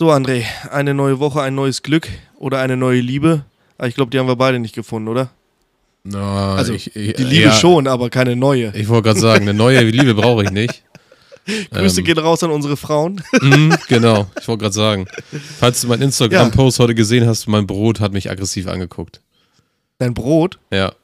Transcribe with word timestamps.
So, 0.00 0.10
André, 0.10 0.46
eine 0.70 0.94
neue 0.94 1.18
Woche, 1.20 1.42
ein 1.42 1.54
neues 1.54 1.82
Glück 1.82 2.08
oder 2.38 2.58
eine 2.60 2.74
neue 2.74 3.02
Liebe. 3.02 3.44
Aber 3.76 3.86
ich 3.86 3.94
glaube, 3.94 4.10
die 4.10 4.18
haben 4.18 4.28
wir 4.28 4.36
beide 4.36 4.58
nicht 4.58 4.74
gefunden, 4.74 5.08
oder? 5.08 5.28
Na, 6.04 6.54
Also, 6.54 6.72
ich, 6.72 6.96
ich, 6.96 7.16
Die 7.16 7.22
Liebe 7.24 7.48
ja, 7.48 7.52
schon, 7.52 7.86
aber 7.86 8.08
keine 8.08 8.34
neue. 8.34 8.74
Ich 8.74 8.88
wollte 8.88 9.08
gerade 9.08 9.20
sagen, 9.20 9.42
eine 9.42 9.52
neue 9.52 9.82
Liebe 9.82 10.14
brauche 10.14 10.42
ich 10.44 10.52
nicht. 10.52 10.84
Grüße 11.70 12.00
ähm, 12.00 12.06
gehen 12.06 12.16
raus 12.16 12.42
an 12.42 12.50
unsere 12.50 12.78
Frauen. 12.78 13.22
Mhm, 13.42 13.76
genau, 13.88 14.26
ich 14.40 14.48
wollte 14.48 14.62
gerade 14.62 14.74
sagen. 14.74 15.06
Falls 15.58 15.82
du 15.82 15.88
meinen 15.88 16.00
Instagram-Post 16.00 16.78
heute 16.78 16.94
gesehen 16.94 17.26
hast, 17.26 17.46
mein 17.46 17.66
Brot 17.66 18.00
hat 18.00 18.14
mich 18.14 18.30
aggressiv 18.30 18.68
angeguckt. 18.68 19.20
Dein 19.98 20.14
Brot, 20.14 20.58
Ja, 20.72 20.94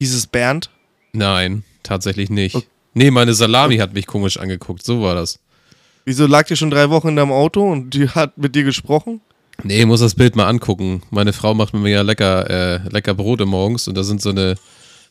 dieses 0.00 0.26
Bernd. 0.26 0.70
nein, 1.12 1.62
tatsächlich 1.82 2.30
nicht. 2.30 2.54
Okay. 2.54 2.66
Nee, 2.94 3.10
meine 3.10 3.34
Salami 3.34 3.76
hat 3.76 3.92
mich 3.92 4.06
komisch 4.06 4.38
angeguckt, 4.38 4.82
so 4.82 5.02
war 5.02 5.14
das. 5.14 5.40
Wieso 6.04 6.26
lag 6.26 6.46
die 6.46 6.56
schon 6.56 6.70
drei 6.70 6.90
Wochen 6.90 7.08
in 7.08 7.16
deinem 7.16 7.32
Auto 7.32 7.70
und 7.70 7.90
die 7.90 8.08
hat 8.08 8.36
mit 8.36 8.54
dir 8.54 8.64
gesprochen? 8.64 9.20
Nee, 9.62 9.80
ich 9.80 9.86
muss 9.86 10.00
das 10.00 10.14
Bild 10.14 10.36
mal 10.36 10.48
angucken. 10.48 11.02
Meine 11.10 11.32
Frau 11.32 11.54
macht 11.54 11.74
mir 11.74 11.88
ja 11.88 12.02
lecker, 12.02 12.50
äh, 12.50 12.88
lecker 12.88 13.14
Brote 13.14 13.46
morgens 13.46 13.88
und 13.88 13.96
da 13.96 14.02
sind 14.02 14.20
so 14.20 14.30
eine, 14.30 14.56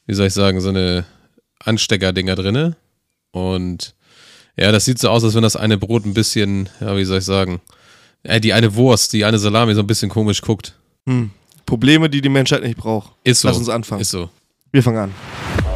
wie 0.05 0.13
soll 0.13 0.27
ich 0.27 0.34
sagen, 0.34 0.62
so 0.62 0.70
eine 0.70 1.05
Ansteckerdinger 1.59 2.35
drinne. 2.35 2.76
Und 3.32 3.95
ja, 4.58 4.71
das 4.71 4.85
sieht 4.85 4.99
so 4.99 5.09
aus, 5.09 5.23
als 5.23 5.34
wenn 5.34 5.44
das 5.44 5.55
eine 5.55 5.77
Brot 5.77 6.05
ein 6.05 6.13
bisschen, 6.13 6.70
ja, 6.80 6.96
wie 6.96 7.05
soll 7.05 7.20
ich 7.20 7.26
sagen, 7.26 7.62
äh, 8.23 8.40
die 8.40 8.54
eine 8.54 8.76
Wurst, 8.76 9.13
die 9.13 9.26
eine 9.26 9.40
Salami 9.40 9.73
so 9.73 9.80
ein 9.82 9.88
bisschen 9.88 10.10
komisch 10.10 10.41
guckt. 10.41 10.76
Hm. 11.07 11.32
Probleme, 11.66 12.10
die 12.10 12.21
die 12.21 12.30
Menschheit 12.30 12.62
nicht 12.62 12.77
braucht. 12.77 13.13
Ist 13.23 13.41
so. 13.41 13.48
Lass 13.48 13.57
uns 13.57 13.70
anfangen. 13.70 14.02
Ist 14.02 14.12
so. 14.12 14.30
Wir 14.71 14.84
fangen 14.84 14.98
an. 14.98 15.73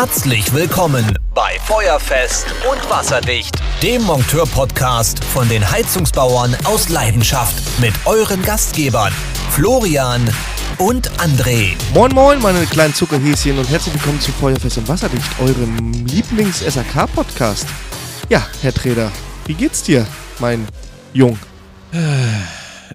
Herzlich 0.00 0.54
willkommen 0.54 1.18
bei 1.34 1.58
Feuerfest 1.66 2.46
und 2.70 2.88
Wasserdicht, 2.88 3.52
dem 3.82 4.00
Monteur-Podcast 4.02 5.24
von 5.24 5.48
den 5.48 5.68
Heizungsbauern 5.68 6.56
aus 6.62 6.88
Leidenschaft 6.88 7.80
mit 7.80 7.92
euren 8.06 8.40
Gastgebern 8.42 9.12
Florian 9.50 10.22
und 10.78 11.10
André. 11.18 11.72
Moin 11.94 12.14
Moin, 12.14 12.40
meine 12.40 12.64
kleinen 12.66 12.94
Zuckerhäschen 12.94 13.58
und 13.58 13.68
herzlich 13.68 13.92
willkommen 13.92 14.20
zu 14.20 14.30
Feuerfest 14.30 14.78
und 14.78 14.86
Wasserdicht, 14.86 15.28
eurem 15.40 15.92
Lieblings-SAK-Podcast. 16.06 17.66
Ja, 18.28 18.46
Herr 18.62 18.72
Treder, 18.72 19.10
wie 19.46 19.54
geht's 19.54 19.82
dir, 19.82 20.06
mein 20.38 20.68
Jung? 21.12 21.36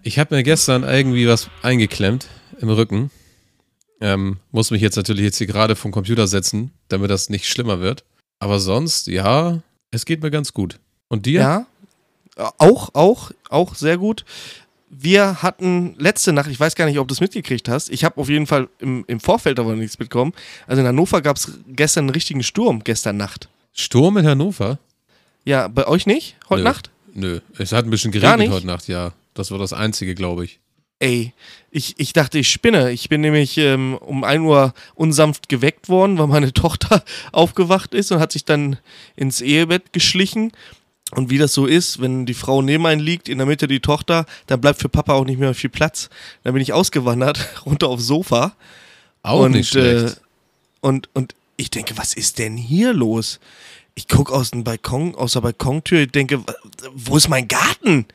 Ich 0.04 0.20
habe 0.20 0.36
mir 0.36 0.44
gestern 0.44 0.84
irgendwie 0.84 1.28
was 1.28 1.50
eingeklemmt 1.64 2.28
im 2.62 2.70
Rücken. 2.70 3.12
Ähm, 4.02 4.38
muss 4.52 4.72
mich 4.72 4.82
jetzt 4.82 4.96
natürlich 4.96 5.24
jetzt 5.24 5.38
hier 5.38 5.48
gerade 5.48 5.76
vom 5.76 5.92
Computer 5.92 6.28
setzen, 6.28 6.72
damit 6.90 7.10
das 7.10 7.30
nicht 7.30 7.48
schlimmer 7.48 7.80
wird. 7.80 8.04
Aber 8.40 8.60
sonst, 8.60 9.08
ja, 9.08 9.62
es 9.92 10.06
geht 10.06 10.22
mir 10.22 10.32
ganz 10.32 10.54
gut. 10.54 10.80
Und 11.08 11.26
dir? 11.26 11.40
Ja, 11.40 11.66
auch, 12.58 12.90
auch, 12.94 13.32
auch 13.50 13.76
sehr 13.76 13.98
gut. 13.98 14.26
Wir 14.90 15.42
hatten 15.42 15.96
letzte 15.98 16.34
Nacht, 16.34 16.50
ich 16.50 16.60
weiß 16.60 16.76
gar 16.76 16.86
nicht, 16.86 17.00
ob 17.00 17.08
du 17.08 17.14
es 17.14 17.22
mitgekriegt 17.22 17.68
hast, 17.68 17.90
ich 17.90 18.04
habe 18.04 18.20
auf 18.20 18.30
jeden 18.30 18.46
Fall 18.46 18.70
im, 18.80 19.04
im 19.08 19.20
Vorfeld 19.20 19.60
aber 19.60 19.76
nichts 19.76 19.98
mitbekommen. 19.98 20.34
Also 20.68 20.82
in 20.82 20.88
Hannover 20.88 21.22
gab 21.22 21.38
es 21.38 21.52
gestern 21.68 22.06
einen 22.06 22.10
richtigen 22.12 22.44
Sturm, 22.44 22.84
gestern 22.84 23.18
Nacht. 23.18 23.50
Sturm 23.74 24.18
in 24.18 24.28
Hannover? 24.28 24.78
Ja, 25.46 25.68
bei 25.68 25.88
euch 25.88 26.06
nicht? 26.06 26.36
Heute 26.50 26.64
Nö. 26.64 26.70
Nacht? 26.70 26.92
Nö, 27.14 27.40
es 27.58 27.72
hat 27.72 27.86
ein 27.86 27.90
bisschen 27.90 28.12
geregnet 28.12 28.52
heute 28.52 28.68
Nacht, 28.68 28.88
ja. 28.88 29.14
Das 29.34 29.50
war 29.50 29.58
das 29.58 29.74
Einzige, 29.74 30.14
glaube 30.14 30.46
ich. 30.46 30.60
Ey, 31.04 31.34
ich, 31.70 31.96
ich 31.98 32.14
dachte, 32.14 32.40
ich 32.40 32.48
spinne. 32.48 32.94
Ich 32.94 33.10
bin 33.10 33.20
nämlich 33.20 33.58
ähm, 33.58 33.98
um 33.98 34.24
1 34.24 34.42
Uhr 34.42 34.74
unsanft 34.96 35.50
geweckt 35.50 35.90
worden, 35.90 36.18
weil 36.18 36.28
meine 36.28 36.54
Tochter 36.54 37.04
aufgewacht 37.34 37.94
ist 37.94 38.14
und 38.14 38.20
hat 38.22 38.32
sich 38.32 38.46
dann 38.46 38.78
ins 39.18 39.42
Ehebett 39.42 39.92
geschlichen. 39.92 40.54
Und 41.12 41.30
wie 41.30 41.38
das 41.38 41.52
so 41.52 41.66
ist, 41.66 42.00
wenn 42.00 42.26
die 42.26 42.34
Frau 42.34 42.62
neben 42.62 42.86
einem 42.86 43.02
liegt, 43.02 43.28
in 43.28 43.38
der 43.38 43.48
Mitte 43.48 43.68
die 43.68 43.82
Tochter, 43.82 44.26
dann 44.48 44.62
bleibt 44.62 44.80
für 44.80 44.88
Papa 44.88 45.12
auch 45.12 45.26
nicht 45.26 45.40
mehr 45.40 45.54
viel 45.54 45.70
Platz. 45.70 46.10
Dann 46.44 46.54
bin 46.54 46.62
ich 46.62 46.72
ausgewandert, 46.72 47.50
runter 47.66 47.90
aufs 47.90 48.08
Sofa. 48.08 48.56
Auch 49.24 49.42
und, 49.42 49.52
nicht 49.52 49.72
schlecht. 49.72 50.16
Äh, 50.16 50.20
und, 50.80 51.10
und 51.12 51.36
ich 51.58 51.70
denke, 51.70 51.98
was 51.98 52.14
ist 52.14 52.40
denn 52.40 52.56
hier 52.56 52.94
los? 52.94 53.42
Ich 53.96 54.08
gucke 54.08 54.32
aus 54.32 54.52
dem 54.52 54.64
Balkon, 54.64 55.16
aus 55.16 55.34
der 55.34 55.42
Balkontür, 55.42 56.04
ich 56.04 56.12
denke, 56.12 56.42
wo 56.94 57.18
ist 57.18 57.28
mein 57.28 57.50
Garten? 57.50 58.06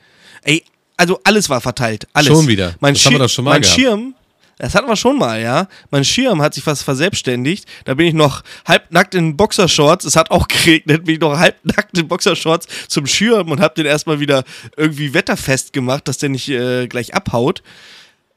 Ey, 0.42 0.64
also 0.98 1.18
alles 1.24 1.48
war 1.48 1.62
verteilt. 1.62 2.06
Alles. 2.12 2.28
Schon 2.28 2.46
wieder. 2.46 2.74
Mein, 2.80 2.92
Das 2.92 3.06
haben 3.06 3.12
wir 3.14 3.18
Schir- 3.18 3.22
doch 3.22 3.30
schon 3.30 3.44
mal 3.46 3.50
mein 3.52 3.62
gehabt. 3.62 3.80
Schirm, 3.80 4.14
das 4.58 4.74
hatten 4.74 4.88
wir 4.88 4.96
schon 4.96 5.16
mal, 5.18 5.40
ja. 5.40 5.68
Mein 5.90 6.04
Schirm 6.04 6.42
hat 6.42 6.52
sich 6.52 6.64
fast 6.64 6.82
verselbstständigt. 6.82 7.64
Da 7.84 7.94
bin 7.94 8.06
ich 8.08 8.14
noch 8.14 8.42
halbnackt 8.66 9.14
in 9.14 9.36
Boxershorts. 9.36 10.04
Es 10.04 10.16
hat 10.16 10.30
auch 10.32 10.48
geregnet, 10.48 11.04
bin 11.04 11.14
ich 11.14 11.20
noch 11.20 11.38
halbnackt 11.38 11.96
in 11.96 12.08
Boxershorts 12.08 12.66
zum 12.88 13.06
Schirm 13.06 13.50
und 13.50 13.60
hab 13.60 13.74
den 13.76 13.86
erstmal 13.86 14.20
wieder 14.20 14.44
irgendwie 14.76 15.14
wetterfest 15.14 15.72
gemacht, 15.72 16.08
dass 16.08 16.18
der 16.18 16.28
nicht 16.28 16.48
äh, 16.48 16.88
gleich 16.88 17.14
abhaut. 17.14 17.62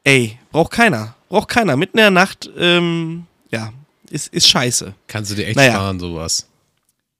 Ey, 0.03 0.37
braucht 0.51 0.71
keiner. 0.71 1.15
Braucht 1.29 1.47
keiner. 1.49 1.75
Mitten 1.75 1.97
in 1.97 2.03
der 2.03 2.11
Nacht, 2.11 2.49
ähm, 2.57 3.25
ja, 3.51 3.71
ist, 4.09 4.33
ist 4.33 4.47
scheiße. 4.47 4.93
Kannst 5.07 5.31
du 5.31 5.35
dir 5.35 5.47
echt 5.47 5.55
naja. 5.55 5.73
sparen, 5.73 5.99
sowas. 5.99 6.47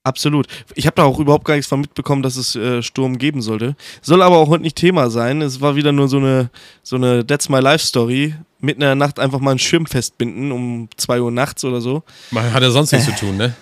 Absolut. 0.04 0.46
Ich 0.74 0.86
habe 0.86 0.96
da 0.96 1.04
auch 1.04 1.20
überhaupt 1.20 1.44
gar 1.44 1.54
nichts 1.54 1.68
von 1.68 1.80
mitbekommen, 1.80 2.22
dass 2.22 2.36
es 2.36 2.56
äh, 2.56 2.82
Sturm 2.82 3.18
geben 3.18 3.40
sollte. 3.40 3.76
Soll 4.00 4.20
aber 4.22 4.38
auch 4.38 4.48
heute 4.48 4.62
nicht 4.62 4.76
Thema 4.76 5.10
sein. 5.10 5.40
Es 5.42 5.60
war 5.60 5.76
wieder 5.76 5.92
nur 5.92 6.08
so 6.08 6.16
eine, 6.16 6.50
so 6.82 6.96
eine 6.96 7.24
That's 7.24 7.48
My 7.48 7.60
Life 7.60 7.86
Story. 7.86 8.34
Mitten 8.60 8.82
in 8.82 8.86
der 8.86 8.94
Nacht 8.96 9.18
einfach 9.20 9.38
mal 9.38 9.50
einen 9.50 9.58
Schirm 9.60 9.86
festbinden 9.86 10.50
um 10.50 10.88
2 10.96 11.20
Uhr 11.20 11.30
nachts 11.30 11.64
oder 11.64 11.80
so. 11.80 12.02
Man 12.32 12.52
hat 12.52 12.62
ja 12.62 12.70
sonst 12.70 12.92
nichts 12.92 13.06
zu 13.06 13.14
tun, 13.14 13.36
ne? 13.36 13.54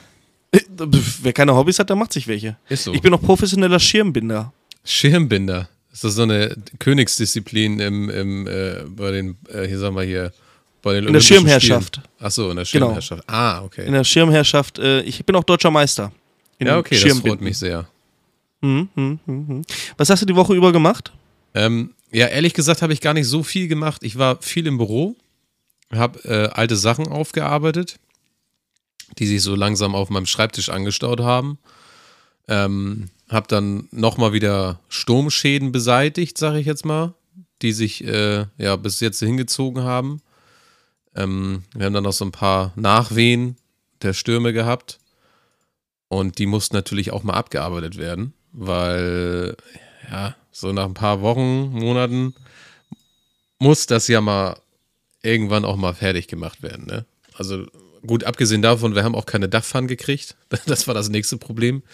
Äh, 0.52 0.60
Wer 1.22 1.32
keine 1.34 1.54
Hobbys 1.54 1.78
hat, 1.78 1.90
der 1.90 1.96
macht 1.96 2.12
sich 2.12 2.26
welche. 2.26 2.56
Ist 2.68 2.84
so. 2.84 2.94
Ich 2.94 3.02
bin 3.02 3.12
auch 3.12 3.20
professioneller 3.20 3.78
Schirmbinder. 3.78 4.52
Schirmbinder. 4.84 5.68
Ist 5.92 6.04
das 6.04 6.14
so 6.14 6.22
eine 6.22 6.56
Königsdisziplin 6.78 7.80
im, 7.80 8.08
im, 8.08 8.46
äh, 8.46 8.84
bei 8.88 9.10
den, 9.10 9.36
äh, 9.52 9.66
hier 9.66 9.78
sagen 9.78 9.94
wir 9.96 10.04
hier, 10.04 10.32
bei 10.82 10.94
den 10.94 11.06
In 11.08 11.12
der 11.12 11.20
Schirmherrschaft. 11.20 11.96
Spielen? 11.96 12.08
Ach 12.20 12.30
so, 12.30 12.48
in 12.50 12.56
der 12.56 12.64
Genau. 12.64 12.86
Schirmherrschaft. 12.86 13.24
Ah, 13.26 13.62
okay. 13.62 13.86
In 13.86 13.92
der 13.92 14.04
Schirmherrschaft. 14.04 14.78
Äh, 14.78 15.02
ich 15.02 15.24
bin 15.26 15.36
auch 15.36 15.44
deutscher 15.44 15.70
Meister. 15.70 16.12
Ja, 16.68 16.78
okay, 16.78 16.94
das 16.94 17.00
Schirmbinden. 17.00 17.30
freut 17.30 17.40
mich 17.40 17.58
sehr. 17.58 17.88
Mhm, 18.60 18.88
mhm, 18.94 19.18
mhm. 19.26 19.62
Was 19.96 20.10
hast 20.10 20.22
du 20.22 20.26
die 20.26 20.36
Woche 20.36 20.54
über 20.54 20.72
gemacht? 20.72 21.12
Ähm, 21.54 21.94
ja, 22.12 22.26
ehrlich 22.26 22.54
gesagt 22.54 22.82
habe 22.82 22.92
ich 22.92 23.00
gar 23.00 23.14
nicht 23.14 23.26
so 23.26 23.42
viel 23.42 23.68
gemacht. 23.68 24.02
Ich 24.02 24.18
war 24.18 24.40
viel 24.42 24.66
im 24.66 24.78
Büro, 24.78 25.16
habe 25.92 26.18
äh, 26.24 26.48
alte 26.48 26.76
Sachen 26.76 27.08
aufgearbeitet, 27.08 27.98
die 29.18 29.26
sich 29.26 29.42
so 29.42 29.54
langsam 29.54 29.94
auf 29.94 30.10
meinem 30.10 30.26
Schreibtisch 30.26 30.68
angestaut 30.68 31.20
haben. 31.20 31.58
Ähm, 32.48 33.08
habe 33.28 33.46
dann 33.48 33.88
nochmal 33.92 34.32
wieder 34.32 34.80
Sturmschäden 34.88 35.72
beseitigt, 35.72 36.36
sage 36.36 36.58
ich 36.58 36.66
jetzt 36.66 36.84
mal, 36.84 37.14
die 37.62 37.72
sich 37.72 38.04
äh, 38.04 38.46
ja 38.58 38.76
bis 38.76 39.00
jetzt 39.00 39.20
hingezogen 39.20 39.84
haben. 39.84 40.20
Ähm, 41.14 41.62
wir 41.74 41.86
haben 41.86 41.94
dann 41.94 42.04
noch 42.04 42.12
so 42.12 42.24
ein 42.24 42.32
paar 42.32 42.72
Nachwehen 42.76 43.56
der 44.02 44.12
Stürme 44.12 44.52
gehabt. 44.52 44.99
Und 46.10 46.38
die 46.38 46.46
mussten 46.46 46.74
natürlich 46.74 47.12
auch 47.12 47.22
mal 47.22 47.34
abgearbeitet 47.34 47.96
werden, 47.96 48.34
weil 48.52 49.56
ja, 50.10 50.34
so 50.50 50.72
nach 50.72 50.86
ein 50.86 50.94
paar 50.94 51.22
Wochen, 51.22 51.70
Monaten 51.70 52.34
muss 53.60 53.86
das 53.86 54.08
ja 54.08 54.20
mal 54.20 54.56
irgendwann 55.22 55.64
auch 55.64 55.76
mal 55.76 55.94
fertig 55.94 56.26
gemacht 56.26 56.64
werden. 56.64 56.86
Ne? 56.86 57.06
Also 57.34 57.64
gut, 58.04 58.24
abgesehen 58.24 58.60
davon, 58.60 58.96
wir 58.96 59.04
haben 59.04 59.14
auch 59.14 59.24
keine 59.24 59.48
Dachpfannen 59.48 59.86
gekriegt. 59.86 60.34
Das 60.66 60.88
war 60.88 60.94
das 60.94 61.10
nächste 61.10 61.36
Problem. 61.36 61.84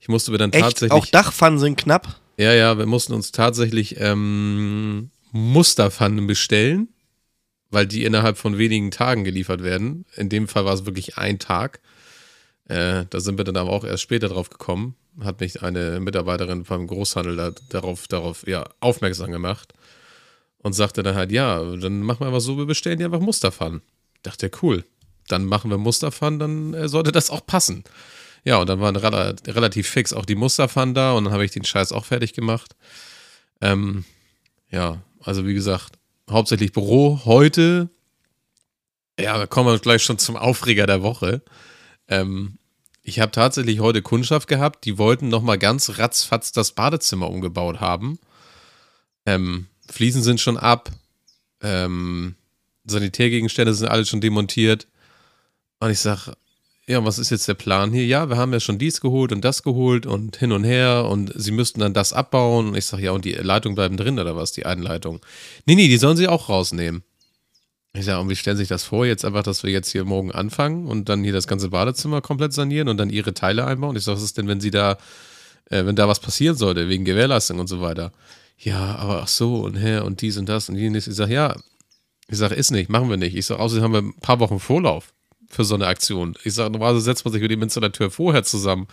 Ich 0.00 0.08
musste 0.08 0.30
mir 0.30 0.38
dann 0.38 0.54
Echt? 0.54 0.62
tatsächlich. 0.62 0.92
Auch 0.92 1.04
Dachpfannen 1.04 1.58
sind 1.58 1.76
knapp. 1.76 2.18
Ja, 2.38 2.54
ja, 2.54 2.78
wir 2.78 2.86
mussten 2.86 3.12
uns 3.12 3.30
tatsächlich 3.30 4.00
ähm, 4.00 5.10
Musterpfannen 5.32 6.26
bestellen, 6.26 6.88
weil 7.70 7.86
die 7.86 8.04
innerhalb 8.04 8.38
von 8.38 8.56
wenigen 8.56 8.90
Tagen 8.90 9.24
geliefert 9.24 9.62
werden. 9.62 10.06
In 10.16 10.30
dem 10.30 10.48
Fall 10.48 10.64
war 10.64 10.72
es 10.72 10.86
wirklich 10.86 11.18
ein 11.18 11.38
Tag. 11.38 11.80
Äh, 12.68 13.04
da 13.10 13.20
sind 13.20 13.38
wir 13.38 13.44
dann 13.44 13.56
aber 13.56 13.70
auch 13.70 13.84
erst 13.84 14.02
später 14.02 14.28
drauf 14.28 14.50
gekommen. 14.50 14.96
Hat 15.20 15.40
mich 15.40 15.62
eine 15.62 16.00
Mitarbeiterin 16.00 16.64
beim 16.64 16.86
Großhandel 16.86 17.36
da, 17.36 17.52
darauf, 17.68 18.08
darauf 18.08 18.46
ja, 18.46 18.68
aufmerksam 18.80 19.30
gemacht 19.30 19.72
und 20.58 20.72
sagte 20.72 21.02
dann 21.02 21.14
halt, 21.14 21.30
ja, 21.32 21.62
dann 21.76 22.02
machen 22.02 22.20
wir 22.20 22.26
einfach 22.26 22.40
so, 22.40 22.58
wir 22.58 22.66
bestellen 22.66 22.98
dir 22.98 23.12
einfach. 23.12 23.80
Ich 24.14 24.22
dachte, 24.22 24.50
cool, 24.62 24.84
dann 25.28 25.44
machen 25.44 25.70
wir 25.70 25.78
Musterpfannen, 25.78 26.38
dann 26.38 26.74
äh, 26.74 26.88
sollte 26.88 27.12
das 27.12 27.30
auch 27.30 27.46
passen. 27.46 27.84
Ja, 28.44 28.58
und 28.58 28.68
dann 28.68 28.80
waren 28.80 28.96
rela 28.96 29.34
relativ 29.46 29.88
fix 29.88 30.12
auch 30.12 30.24
die 30.24 30.34
Musterpfannen 30.34 30.94
da 30.94 31.12
und 31.12 31.24
dann 31.24 31.32
habe 31.32 31.44
ich 31.44 31.50
den 31.50 31.64
Scheiß 31.64 31.92
auch 31.92 32.04
fertig 32.04 32.32
gemacht. 32.32 32.76
Ähm, 33.60 34.04
ja, 34.70 35.02
also 35.22 35.46
wie 35.46 35.54
gesagt, 35.54 35.98
hauptsächlich 36.30 36.72
Büro. 36.72 37.20
Heute, 37.24 37.88
ja, 39.18 39.38
da 39.38 39.46
kommen 39.46 39.70
wir 39.72 39.78
gleich 39.78 40.02
schon 40.02 40.18
zum 40.18 40.36
Aufreger 40.36 40.86
der 40.86 41.02
Woche. 41.02 41.42
Ähm, 42.08 42.58
ich 43.06 43.20
habe 43.20 43.30
tatsächlich 43.30 43.78
heute 43.78 44.02
Kundschaft 44.02 44.48
gehabt, 44.48 44.84
die 44.84 44.98
wollten 44.98 45.28
nochmal 45.28 45.58
ganz 45.58 45.98
ratzfatz 45.98 46.50
das 46.50 46.72
Badezimmer 46.72 47.30
umgebaut 47.30 47.80
haben. 47.80 48.18
Ähm, 49.24 49.68
Fliesen 49.88 50.24
sind 50.24 50.40
schon 50.40 50.56
ab, 50.56 50.90
ähm, 51.62 52.34
Sanitärgegenstände 52.84 53.74
sind 53.74 53.86
alle 53.86 54.04
schon 54.04 54.20
demontiert. 54.20 54.88
Und 55.78 55.90
ich 55.90 56.00
sag, 56.00 56.32
ja, 56.88 57.04
was 57.04 57.20
ist 57.20 57.30
jetzt 57.30 57.46
der 57.46 57.54
Plan 57.54 57.92
hier? 57.92 58.04
Ja, 58.04 58.28
wir 58.28 58.38
haben 58.38 58.52
ja 58.52 58.58
schon 58.58 58.78
dies 58.78 59.00
geholt 59.00 59.30
und 59.30 59.44
das 59.44 59.62
geholt 59.62 60.04
und 60.04 60.36
hin 60.36 60.50
und 60.50 60.64
her 60.64 61.04
und 61.08 61.32
sie 61.36 61.52
müssten 61.52 61.78
dann 61.78 61.94
das 61.94 62.12
abbauen. 62.12 62.68
Und 62.68 62.76
ich 62.76 62.86
sage, 62.86 63.04
ja, 63.04 63.12
und 63.12 63.24
die 63.24 63.34
Leitungen 63.34 63.76
bleiben 63.76 63.96
drin 63.96 64.18
oder 64.18 64.34
was, 64.34 64.50
die 64.50 64.66
Einleitung? 64.66 65.20
Nee, 65.64 65.76
nee, 65.76 65.86
die 65.86 65.98
sollen 65.98 66.16
sie 66.16 66.26
auch 66.26 66.48
rausnehmen. 66.48 67.04
Ich 67.96 68.04
sage, 68.04 68.20
und 68.20 68.28
wie 68.28 68.36
stellen 68.36 68.56
Sie 68.56 68.62
sich 68.62 68.68
das 68.68 68.84
vor? 68.84 69.06
Jetzt 69.06 69.24
einfach, 69.24 69.42
dass 69.42 69.62
wir 69.62 69.70
jetzt 69.70 69.90
hier 69.90 70.04
morgen 70.04 70.30
anfangen 70.32 70.86
und 70.86 71.08
dann 71.08 71.24
hier 71.24 71.32
das 71.32 71.46
ganze 71.46 71.70
Badezimmer 71.70 72.20
komplett 72.20 72.52
sanieren 72.52 72.88
und 72.88 72.98
dann 72.98 73.10
ihre 73.10 73.32
Teile 73.32 73.64
einbauen? 73.64 73.96
Ich 73.96 74.04
sage, 74.04 74.16
was 74.16 74.24
ist 74.24 74.36
denn, 74.38 74.48
wenn 74.48 74.60
sie 74.60 74.70
da, 74.70 74.98
äh, 75.70 75.84
wenn 75.86 75.96
da 75.96 76.06
was 76.06 76.20
passieren 76.20 76.56
sollte, 76.56 76.88
wegen 76.88 77.04
Gewährleistung 77.04 77.58
und 77.58 77.68
so 77.68 77.80
weiter? 77.80 78.12
Ja, 78.58 78.96
aber 78.96 79.22
ach 79.22 79.28
so 79.28 79.60
und 79.60 79.76
her 79.76 80.04
und 80.04 80.20
dies 80.20 80.36
und 80.36 80.48
das 80.48 80.68
und 80.68 80.76
jenes. 80.76 81.06
Ich 81.06 81.14
sage, 81.14 81.32
ja, 81.32 81.56
ich 82.28 82.38
sage, 82.38 82.54
ist 82.54 82.70
nicht, 82.70 82.90
machen 82.90 83.08
wir 83.08 83.16
nicht. 83.16 83.36
Ich 83.36 83.46
sage, 83.46 83.60
außerdem 83.60 83.84
haben 83.84 83.92
wir 83.92 84.02
ein 84.02 84.20
paar 84.20 84.40
Wochen 84.40 84.58
Vorlauf 84.58 85.12
für 85.48 85.64
so 85.64 85.74
eine 85.74 85.86
Aktion. 85.86 86.36
Ich 86.44 86.54
sage, 86.54 86.70
normalerweise 86.70 87.04
setzt 87.04 87.24
man 87.24 87.32
sich 87.32 87.42
mit 87.42 87.50
dem 87.50 87.62
Installateur 87.62 88.10
vorher 88.10 88.42
zusammen 88.42 88.88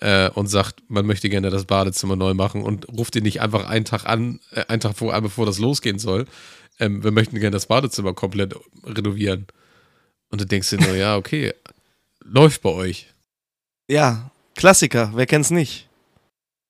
äh, 0.00 0.30
und 0.30 0.46
sagt, 0.46 0.82
man 0.88 1.06
möchte 1.06 1.28
gerne 1.28 1.50
das 1.50 1.64
Badezimmer 1.64 2.16
neu 2.16 2.34
machen 2.34 2.62
und 2.62 2.88
ruft 2.88 3.16
ihn 3.16 3.24
nicht 3.24 3.40
einfach 3.40 3.66
einen 3.68 3.84
Tag 3.84 4.06
an, 4.06 4.40
äh, 4.52 4.64
einen 4.68 4.80
Tag 4.80 4.96
vor, 4.96 5.18
bevor 5.20 5.46
das 5.46 5.58
losgehen 5.58 5.98
soll. 5.98 6.26
Ähm, 6.78 7.02
wir 7.02 7.10
möchten 7.10 7.38
gerne 7.38 7.54
das 7.54 7.66
Badezimmer 7.66 8.14
komplett 8.14 8.54
renovieren. 8.84 9.46
Und 10.30 10.40
du 10.40 10.46
denkst 10.46 10.70
dir 10.70 10.80
nur, 10.80 10.94
ja, 10.94 11.16
okay, 11.16 11.52
läuft 12.22 12.62
bei 12.62 12.70
euch. 12.70 13.06
Ja, 13.88 14.30
Klassiker, 14.54 15.12
wer 15.14 15.26
kennt's 15.26 15.50
nicht? 15.50 15.88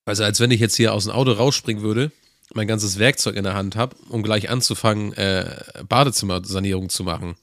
Also 0.05 0.25
als 0.25 0.41
wenn 0.41 0.51
ich 0.51 0.61
jetzt 0.61 0.77
hier 0.77 0.95
aus 0.95 1.05
dem 1.05 1.13
Auto 1.13 1.33
rausspringen 1.33 1.83
würde, 1.83 2.13
mein 2.55 2.67
ganzes 2.69 2.99
Werkzeug 2.99 3.37
in 3.37 3.45
der 3.45 3.55
Hand 3.55 3.77
habe, 3.77 3.97
um 4.09 4.23
gleich 4.23 4.49
anzufangen, 4.49 5.13
äh, 5.15 5.63
Badezimmersanierung 5.87 6.89
zu 6.89 7.05
machen. 7.05 7.37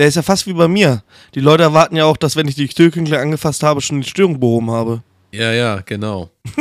Der 0.00 0.08
ist 0.08 0.14
ja 0.14 0.22
fast 0.22 0.46
wie 0.46 0.54
bei 0.54 0.66
mir. 0.66 1.02
Die 1.34 1.40
Leute 1.40 1.62
erwarten 1.62 1.94
ja 1.94 2.06
auch, 2.06 2.16
dass 2.16 2.34
wenn 2.34 2.48
ich 2.48 2.54
die 2.54 2.66
Türklinke 2.66 3.18
angefasst 3.18 3.62
habe, 3.62 3.82
schon 3.82 4.00
die 4.00 4.08
Störung 4.08 4.40
behoben 4.40 4.70
habe. 4.70 5.02
Ja, 5.30 5.52
ja, 5.52 5.82
genau. 5.84 6.30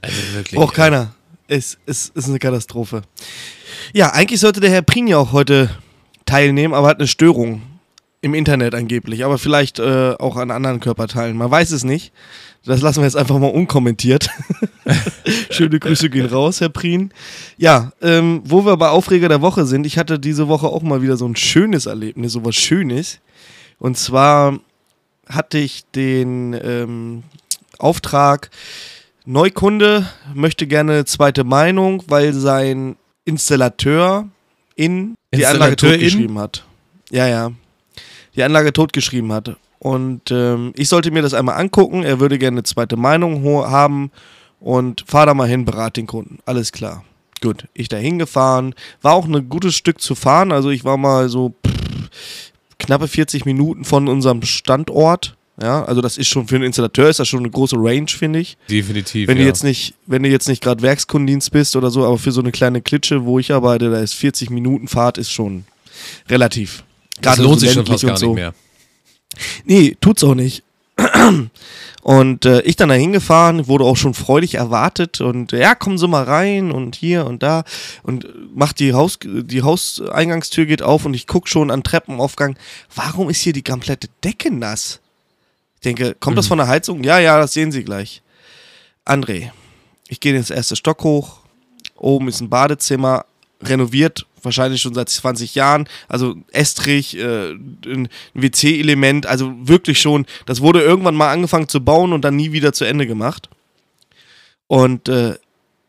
also 0.00 0.16
wirklich. 0.32 0.58
Braucht 0.58 0.74
keiner. 0.74 1.14
Es 1.48 1.74
ist, 1.74 1.78
ist, 1.84 2.16
ist 2.16 2.28
eine 2.30 2.38
Katastrophe. 2.38 3.02
Ja, 3.92 4.14
eigentlich 4.14 4.40
sollte 4.40 4.60
der 4.60 4.70
Herr 4.70 4.80
Prin 4.80 5.06
ja 5.06 5.18
auch 5.18 5.32
heute 5.32 5.68
teilnehmen, 6.24 6.72
aber 6.72 6.88
hat 6.88 6.98
eine 6.98 7.08
Störung. 7.08 7.60
Im 8.22 8.32
Internet 8.32 8.74
angeblich, 8.74 9.22
aber 9.22 9.36
vielleicht 9.36 9.78
äh, 9.78 10.14
auch 10.18 10.38
an 10.38 10.50
anderen 10.50 10.80
Körperteilen. 10.80 11.36
Man 11.36 11.50
weiß 11.50 11.72
es 11.72 11.84
nicht. 11.84 12.14
Das 12.66 12.80
lassen 12.80 13.00
wir 13.00 13.04
jetzt 13.04 13.16
einfach 13.16 13.38
mal 13.38 13.50
unkommentiert. 13.50 14.30
Schöne 15.50 15.78
Grüße 15.78 16.08
gehen 16.08 16.26
raus, 16.26 16.60
Herr 16.60 16.70
Prien. 16.70 17.12
Ja, 17.58 17.92
ähm, 18.00 18.42
wo 18.44 18.64
wir 18.64 18.76
bei 18.76 18.88
Aufreger 18.88 19.28
der 19.28 19.42
Woche 19.42 19.66
sind, 19.66 19.86
ich 19.86 19.98
hatte 19.98 20.18
diese 20.18 20.48
Woche 20.48 20.66
auch 20.66 20.82
mal 20.82 21.02
wieder 21.02 21.16
so 21.16 21.26
ein 21.26 21.36
schönes 21.36 21.86
Erlebnis, 21.86 22.32
so 22.32 22.44
was 22.44 22.54
Schönes. 22.54 23.20
Und 23.78 23.98
zwar 23.98 24.58
hatte 25.28 25.58
ich 25.58 25.84
den 25.94 26.58
ähm, 26.62 27.22
Auftrag, 27.78 28.50
Neukunde 29.26 30.06
möchte 30.34 30.66
gerne 30.66 30.92
eine 30.92 31.04
zweite 31.04 31.44
Meinung, 31.44 32.02
weil 32.08 32.32
sein 32.32 32.96
Installateur 33.24 34.28
in 34.76 35.16
die 35.34 35.46
Anlage 35.46 35.76
totgeschrieben 35.76 36.38
hat. 36.38 36.64
Ja, 37.10 37.26
ja. 37.26 37.52
Die 38.36 38.42
Anlage 38.42 38.72
totgeschrieben 38.72 39.32
hat. 39.32 39.56
Und 39.84 40.30
ähm, 40.30 40.72
ich 40.76 40.88
sollte 40.88 41.10
mir 41.10 41.20
das 41.20 41.34
einmal 41.34 41.60
angucken. 41.60 42.04
Er 42.04 42.18
würde 42.18 42.38
gerne 42.38 42.54
eine 42.54 42.62
zweite 42.62 42.96
Meinung 42.96 43.44
haben 43.44 44.10
und 44.58 45.04
fahr 45.06 45.26
da 45.26 45.34
mal 45.34 45.46
hin, 45.46 45.66
berate 45.66 46.00
den 46.00 46.06
Kunden. 46.06 46.38
Alles 46.46 46.72
klar. 46.72 47.04
Gut, 47.42 47.68
ich 47.74 47.90
da 47.90 47.98
hingefahren. 47.98 48.74
War 49.02 49.12
auch 49.12 49.26
ein 49.26 49.46
gutes 49.50 49.74
Stück 49.74 50.00
zu 50.00 50.14
fahren. 50.14 50.52
Also 50.52 50.70
ich 50.70 50.84
war 50.84 50.96
mal 50.96 51.28
so 51.28 51.52
pff, 51.66 52.08
knappe 52.78 53.08
40 53.08 53.44
Minuten 53.44 53.84
von 53.84 54.08
unserem 54.08 54.40
Standort. 54.40 55.36
Ja, 55.60 55.84
also 55.84 56.00
das 56.00 56.16
ist 56.16 56.28
schon 56.28 56.48
für 56.48 56.54
einen 56.54 56.64
Installateur 56.64 57.10
ist 57.10 57.20
das 57.20 57.28
schon 57.28 57.40
eine 57.40 57.50
große 57.50 57.76
Range, 57.78 58.08
finde 58.08 58.38
ich. 58.38 58.56
Definitiv. 58.70 59.28
Wenn 59.28 59.36
du 59.36 59.44
jetzt 59.44 59.64
nicht, 59.64 59.92
wenn 60.06 60.22
du 60.22 60.30
jetzt 60.30 60.48
nicht 60.48 60.62
gerade 60.62 60.80
Werkskundendienst 60.80 61.52
bist 61.52 61.76
oder 61.76 61.90
so, 61.90 62.06
aber 62.06 62.16
für 62.16 62.32
so 62.32 62.40
eine 62.40 62.52
kleine 62.52 62.80
Klitsche, 62.80 63.26
wo 63.26 63.38
ich 63.38 63.52
arbeite, 63.52 63.90
da 63.90 64.00
ist 64.00 64.14
40 64.14 64.48
Minuten 64.48 64.88
Fahrt 64.88 65.18
ist 65.18 65.30
schon 65.30 65.64
relativ. 66.30 66.84
Das 67.20 67.36
lohnt 67.36 67.60
sich 67.60 67.72
schon 67.72 67.84
fast 67.84 68.06
gar 68.06 68.16
so. 68.16 68.28
nicht 68.28 68.36
mehr. 68.36 68.54
Nee, 69.64 69.96
tut's 70.00 70.24
auch 70.24 70.34
nicht. 70.34 70.62
Und 72.04 72.44
äh, 72.44 72.60
ich 72.62 72.76
dann 72.76 72.90
da 72.90 72.94
hingefahren, 72.94 73.66
wurde 73.66 73.84
auch 73.84 73.96
schon 73.96 74.12
freudig 74.12 74.56
erwartet 74.56 75.22
und 75.22 75.52
ja, 75.52 75.74
kommen 75.74 75.96
Sie 75.96 76.06
mal 76.06 76.24
rein 76.24 76.70
und 76.70 76.96
hier 76.96 77.24
und 77.24 77.42
da 77.42 77.64
und 78.02 78.28
macht 78.54 78.78
die 78.78 78.92
Haus 78.92 79.18
die 79.22 79.62
Hauseingangstür 79.62 80.66
geht 80.66 80.82
auf 80.82 81.06
und 81.06 81.14
ich 81.14 81.26
guck 81.26 81.48
schon 81.48 81.70
an 81.70 81.82
Treppenaufgang, 81.82 82.58
warum 82.94 83.30
ist 83.30 83.40
hier 83.40 83.54
die 83.54 83.62
komplette 83.62 84.08
Decke 84.22 84.54
nass? 84.54 85.00
Ich 85.76 85.80
denke, 85.80 86.14
kommt 86.20 86.34
mhm. 86.34 86.36
das 86.36 86.46
von 86.46 86.58
der 86.58 86.68
Heizung? 86.68 87.02
Ja, 87.04 87.18
ja, 87.20 87.38
das 87.38 87.54
sehen 87.54 87.72
Sie 87.72 87.84
gleich. 87.84 88.20
André, 89.06 89.50
ich 90.08 90.20
gehe 90.20 90.36
ins 90.36 90.50
erste 90.50 90.76
Stock 90.76 91.02
hoch, 91.04 91.38
oben 91.96 92.28
ist 92.28 92.42
ein 92.42 92.50
Badezimmer, 92.50 93.24
renoviert, 93.62 94.26
wahrscheinlich 94.44 94.80
schon 94.80 94.94
seit 94.94 95.08
20 95.08 95.54
Jahren. 95.54 95.88
Also 96.08 96.36
Estrich, 96.52 97.16
äh, 97.16 97.50
ein 97.52 98.08
WC-Element, 98.34 99.26
also 99.26 99.54
wirklich 99.58 100.00
schon, 100.00 100.26
das 100.46 100.60
wurde 100.60 100.82
irgendwann 100.82 101.14
mal 101.14 101.32
angefangen 101.32 101.68
zu 101.68 101.84
bauen 101.84 102.12
und 102.12 102.22
dann 102.22 102.36
nie 102.36 102.52
wieder 102.52 102.72
zu 102.72 102.84
Ende 102.84 103.06
gemacht. 103.06 103.48
Und 104.66 105.08
äh, 105.08 105.36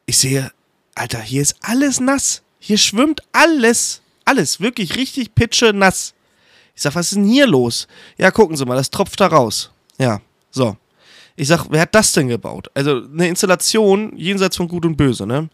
ich 0.05 0.17
sehe, 0.17 0.51
Alter, 0.95 1.19
hier 1.21 1.41
ist 1.41 1.55
alles 1.61 1.99
nass. 1.99 2.41
Hier 2.59 2.77
schwimmt 2.77 3.21
alles. 3.31 4.01
Alles, 4.25 4.59
wirklich 4.59 4.95
richtig 4.95 5.35
pitsche 5.35 5.71
nass. 5.73 6.13
Ich 6.75 6.81
sag, 6.81 6.95
was 6.95 7.07
ist 7.07 7.15
denn 7.15 7.25
hier 7.25 7.47
los? 7.47 7.87
Ja, 8.17 8.31
gucken 8.31 8.57
Sie 8.57 8.65
mal, 8.65 8.75
das 8.75 8.89
tropft 8.89 9.19
da 9.21 9.27
raus. 9.27 9.71
Ja, 9.97 10.19
so. 10.51 10.75
Ich 11.37 11.47
sag, 11.47 11.67
wer 11.69 11.81
hat 11.81 11.95
das 11.95 12.13
denn 12.13 12.27
gebaut? 12.27 12.69
Also 12.73 13.03
eine 13.11 13.27
Installation 13.27 14.15
jenseits 14.17 14.57
von 14.57 14.67
Gut 14.67 14.85
und 14.85 14.95
Böse, 14.95 15.25
ne? 15.25 15.49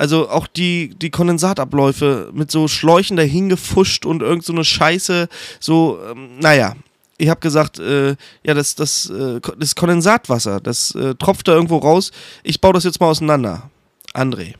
Also 0.00 0.30
auch 0.30 0.46
die, 0.46 0.94
die 0.96 1.10
Kondensatabläufe 1.10 2.30
mit 2.32 2.50
so 2.50 2.68
Schläuchen 2.68 3.18
dahin 3.18 3.50
gefuscht 3.50 4.06
und 4.06 4.22
irgend 4.22 4.46
so 4.46 4.54
eine 4.54 4.64
Scheiße, 4.64 5.28
so, 5.60 5.98
ähm, 6.10 6.38
naja. 6.38 6.74
Ich 7.18 7.28
habe 7.28 7.40
gesagt, 7.40 7.78
äh, 7.78 8.16
ja, 8.42 8.54
das, 8.54 8.74
das, 8.76 9.10
äh, 9.10 9.40
das 9.58 9.74
Kondensatwasser, 9.74 10.58
das 10.58 10.94
äh, 10.94 11.14
tropft 11.16 11.48
da 11.48 11.52
irgendwo 11.52 11.76
raus. 11.76 12.12
Ich 12.42 12.62
baue 12.62 12.72
das 12.72 12.84
jetzt 12.84 12.98
mal 12.98 13.08
auseinander. 13.08 13.68
André, 14.14 14.54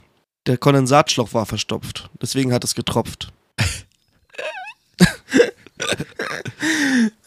der 0.44 0.58
Kondensatschlauch 0.58 1.32
war 1.32 1.46
verstopft, 1.46 2.10
deswegen 2.20 2.52
hat 2.52 2.62
es 2.62 2.74
getropft. 2.74 3.32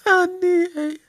ah, 0.06 0.28
nee, 0.40 0.68
ey. 0.80 1.00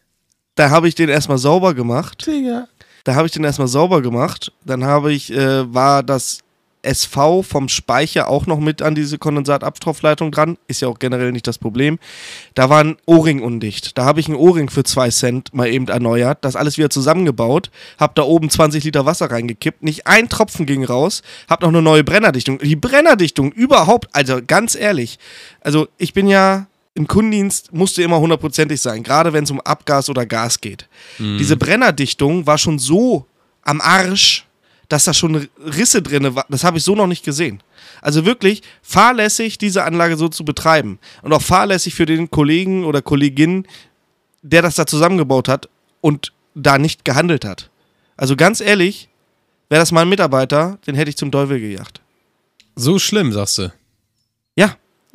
Da 0.55 0.71
habe 0.71 0.89
ich 0.89 0.95
den 0.95 1.11
erstmal 1.11 1.37
sauber 1.37 1.75
gemacht. 1.75 2.27
Digga. 2.27 2.67
Da 3.05 3.15
habe 3.15 3.27
ich 3.27 3.33
den 3.35 3.45
erstmal 3.45 3.69
sauber 3.69 4.01
gemacht. 4.01 4.53
Dann 4.65 4.85
habe 4.85 5.13
ich, 5.13 5.31
äh, 5.31 5.75
war 5.75 6.03
das 6.03 6.39
SV 6.85 7.43
vom 7.43 7.69
Speicher 7.69 8.29
auch 8.29 8.47
noch 8.47 8.61
mit 8.61 8.83
an 8.83 8.95
diese 8.95 9.19
Kondensatabtropfleitung 9.19 10.31
dran. 10.31 10.59
Ist 10.69 10.83
ja 10.83 10.89
auch 10.89 10.99
generell 10.99 11.33
nicht 11.33 11.47
das 11.47 11.59
Problem. 11.59 11.99
Da 12.55 12.71
war 12.71 12.83
ein 12.83 12.97
O-Ring 13.07 13.43
undicht. 13.43 13.97
Da 13.99 14.05
habe 14.05 14.21
ich 14.21 14.29
einen 14.29 14.37
O-Ring 14.37 14.71
für 14.71 14.85
2 14.85 15.11
Cent 15.11 15.55
mal 15.55 15.69
eben 15.69 15.89
erneuert, 15.89 16.45
das 16.45 16.57
alles 16.57 16.79
wieder 16.79 16.91
zusammengebaut, 16.91 17.71
habe 17.99 18.13
da 18.17 18.23
oben 18.23 18.51
20 18.51 18.85
Liter 18.85 19.07
Wasser 19.07 19.31
reingekippt, 19.31 19.83
nicht 19.83 20.07
ein 20.07 20.29
Tropfen 20.29 20.67
ging 20.67 20.85
raus, 20.85 21.23
habe 21.49 21.65
noch 21.65 21.71
eine 21.71 21.83
neue 21.83 22.05
Brennerdichtung. 22.05 22.59
Die 22.59 22.77
Brennerdichtung 22.77 23.53
überhaupt, 23.53 24.09
also 24.13 24.41
ganz 24.47 24.75
ehrlich, 24.75 25.19
also 25.61 25.89
ich 25.99 26.13
bin 26.13 26.27
ja 26.27 26.67
im 26.95 27.09
Kundendienst 27.09 27.73
musste 27.73 28.03
immer 28.03 28.21
hundertprozentig 28.21 28.81
sein, 28.81 29.03
gerade 29.03 29.33
wenn 29.33 29.45
es 29.45 29.51
um 29.51 29.61
Abgas 29.61 30.09
oder 30.09 30.27
Gas 30.27 30.61
geht. 30.61 30.89
Mhm. 31.19 31.39
Diese 31.39 31.57
Brennerdichtung 31.57 32.47
war 32.47 32.57
schon 32.57 32.79
so 32.79 33.27
am 33.63 33.81
Arsch, 33.81 34.47
dass 34.89 35.05
da 35.05 35.15
schon 35.15 35.49
Risse 35.59 36.03
drin 36.03 36.35
waren. 36.35 36.47
Das 36.49 36.65
habe 36.65 36.79
ich 36.79 36.85
so 36.85 36.95
noch 36.95 37.07
nicht 37.07 37.25
gesehen. 37.25 37.63
Also 38.03 38.25
wirklich 38.25 38.63
fahrlässig, 38.83 39.59
diese 39.59 39.85
Anlage 39.85 40.17
so 40.17 40.29
zu 40.29 40.45
betreiben. 40.45 40.99
Und 41.23 41.33
auch 41.33 41.43
fahrlässig 41.43 41.95
für 41.95 42.07
den 42.07 42.31
Kollegen 42.31 42.85
oder 42.85 43.03
Kollegin, 43.03 43.67
der 44.43 44.63
das 44.63 44.75
da 44.75 44.87
zusammengebaut 44.87 45.49
hat 45.49 45.69
und 46.01 46.33
da 46.55 46.79
nicht 46.79 47.05
gehandelt 47.05 47.45
hat. 47.45 47.71
Also 48.17 48.37
ganz 48.37 48.61
ehrlich, 48.61 49.09
wäre 49.69 49.81
das 49.81 49.93
mein 49.93 50.09
Mitarbeiter, 50.09 50.79
den 50.87 50.95
hätte 50.95 51.11
ich 51.11 51.17
zum 51.17 51.33
Teufel 51.33 51.59
gejagt. 51.61 52.01
So 52.77 52.99
schlimm, 52.99 53.33
sagst 53.33 53.59
du. 53.59 53.73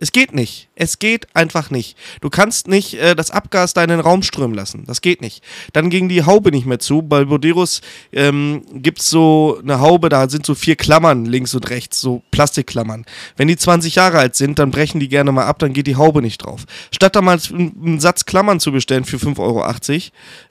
Es 0.01 0.13
geht 0.13 0.33
nicht. 0.33 0.69
Es 0.75 0.97
geht 0.97 1.27
einfach 1.35 1.71
nicht. 1.71 1.97
Du 2.21 2.29
kannst 2.29 2.69
nicht 2.69 2.93
äh, 2.93 3.15
das 3.15 3.31
Abgas 3.31 3.73
da 3.73 3.83
in 3.83 3.89
den 3.89 3.99
Raum 3.99 4.23
strömen 4.23 4.55
lassen. 4.55 4.85
Das 4.87 5.01
geht 5.01 5.19
nicht. 5.19 5.43
Dann 5.73 5.89
ging 5.89 6.07
die 6.07 6.23
Haube 6.23 6.51
nicht 6.51 6.65
mehr 6.65 6.79
zu. 6.79 7.01
Bei 7.01 7.25
Boderos 7.25 7.81
ähm, 8.13 8.63
gibt 8.71 9.01
es 9.01 9.09
so 9.09 9.59
eine 9.61 9.81
Haube, 9.81 10.07
da 10.07 10.29
sind 10.29 10.45
so 10.45 10.55
vier 10.55 10.77
Klammern 10.77 11.25
links 11.25 11.53
und 11.53 11.69
rechts, 11.69 11.99
so 11.99 12.23
Plastikklammern. 12.31 13.05
Wenn 13.35 13.49
die 13.49 13.57
20 13.57 13.95
Jahre 13.95 14.19
alt 14.19 14.35
sind, 14.35 14.57
dann 14.57 14.71
brechen 14.71 15.01
die 15.01 15.09
gerne 15.09 15.33
mal 15.33 15.45
ab, 15.45 15.59
dann 15.59 15.73
geht 15.73 15.87
die 15.87 15.97
Haube 15.97 16.21
nicht 16.21 16.45
drauf. 16.45 16.63
Statt 16.91 17.17
da 17.17 17.21
mal 17.21 17.37
einen 17.51 17.99
Satz 17.99 18.23
Klammern 18.23 18.61
zu 18.61 18.71
bestellen 18.71 19.03
für 19.03 19.17
5,80 19.17 19.39
Euro, 19.39 19.65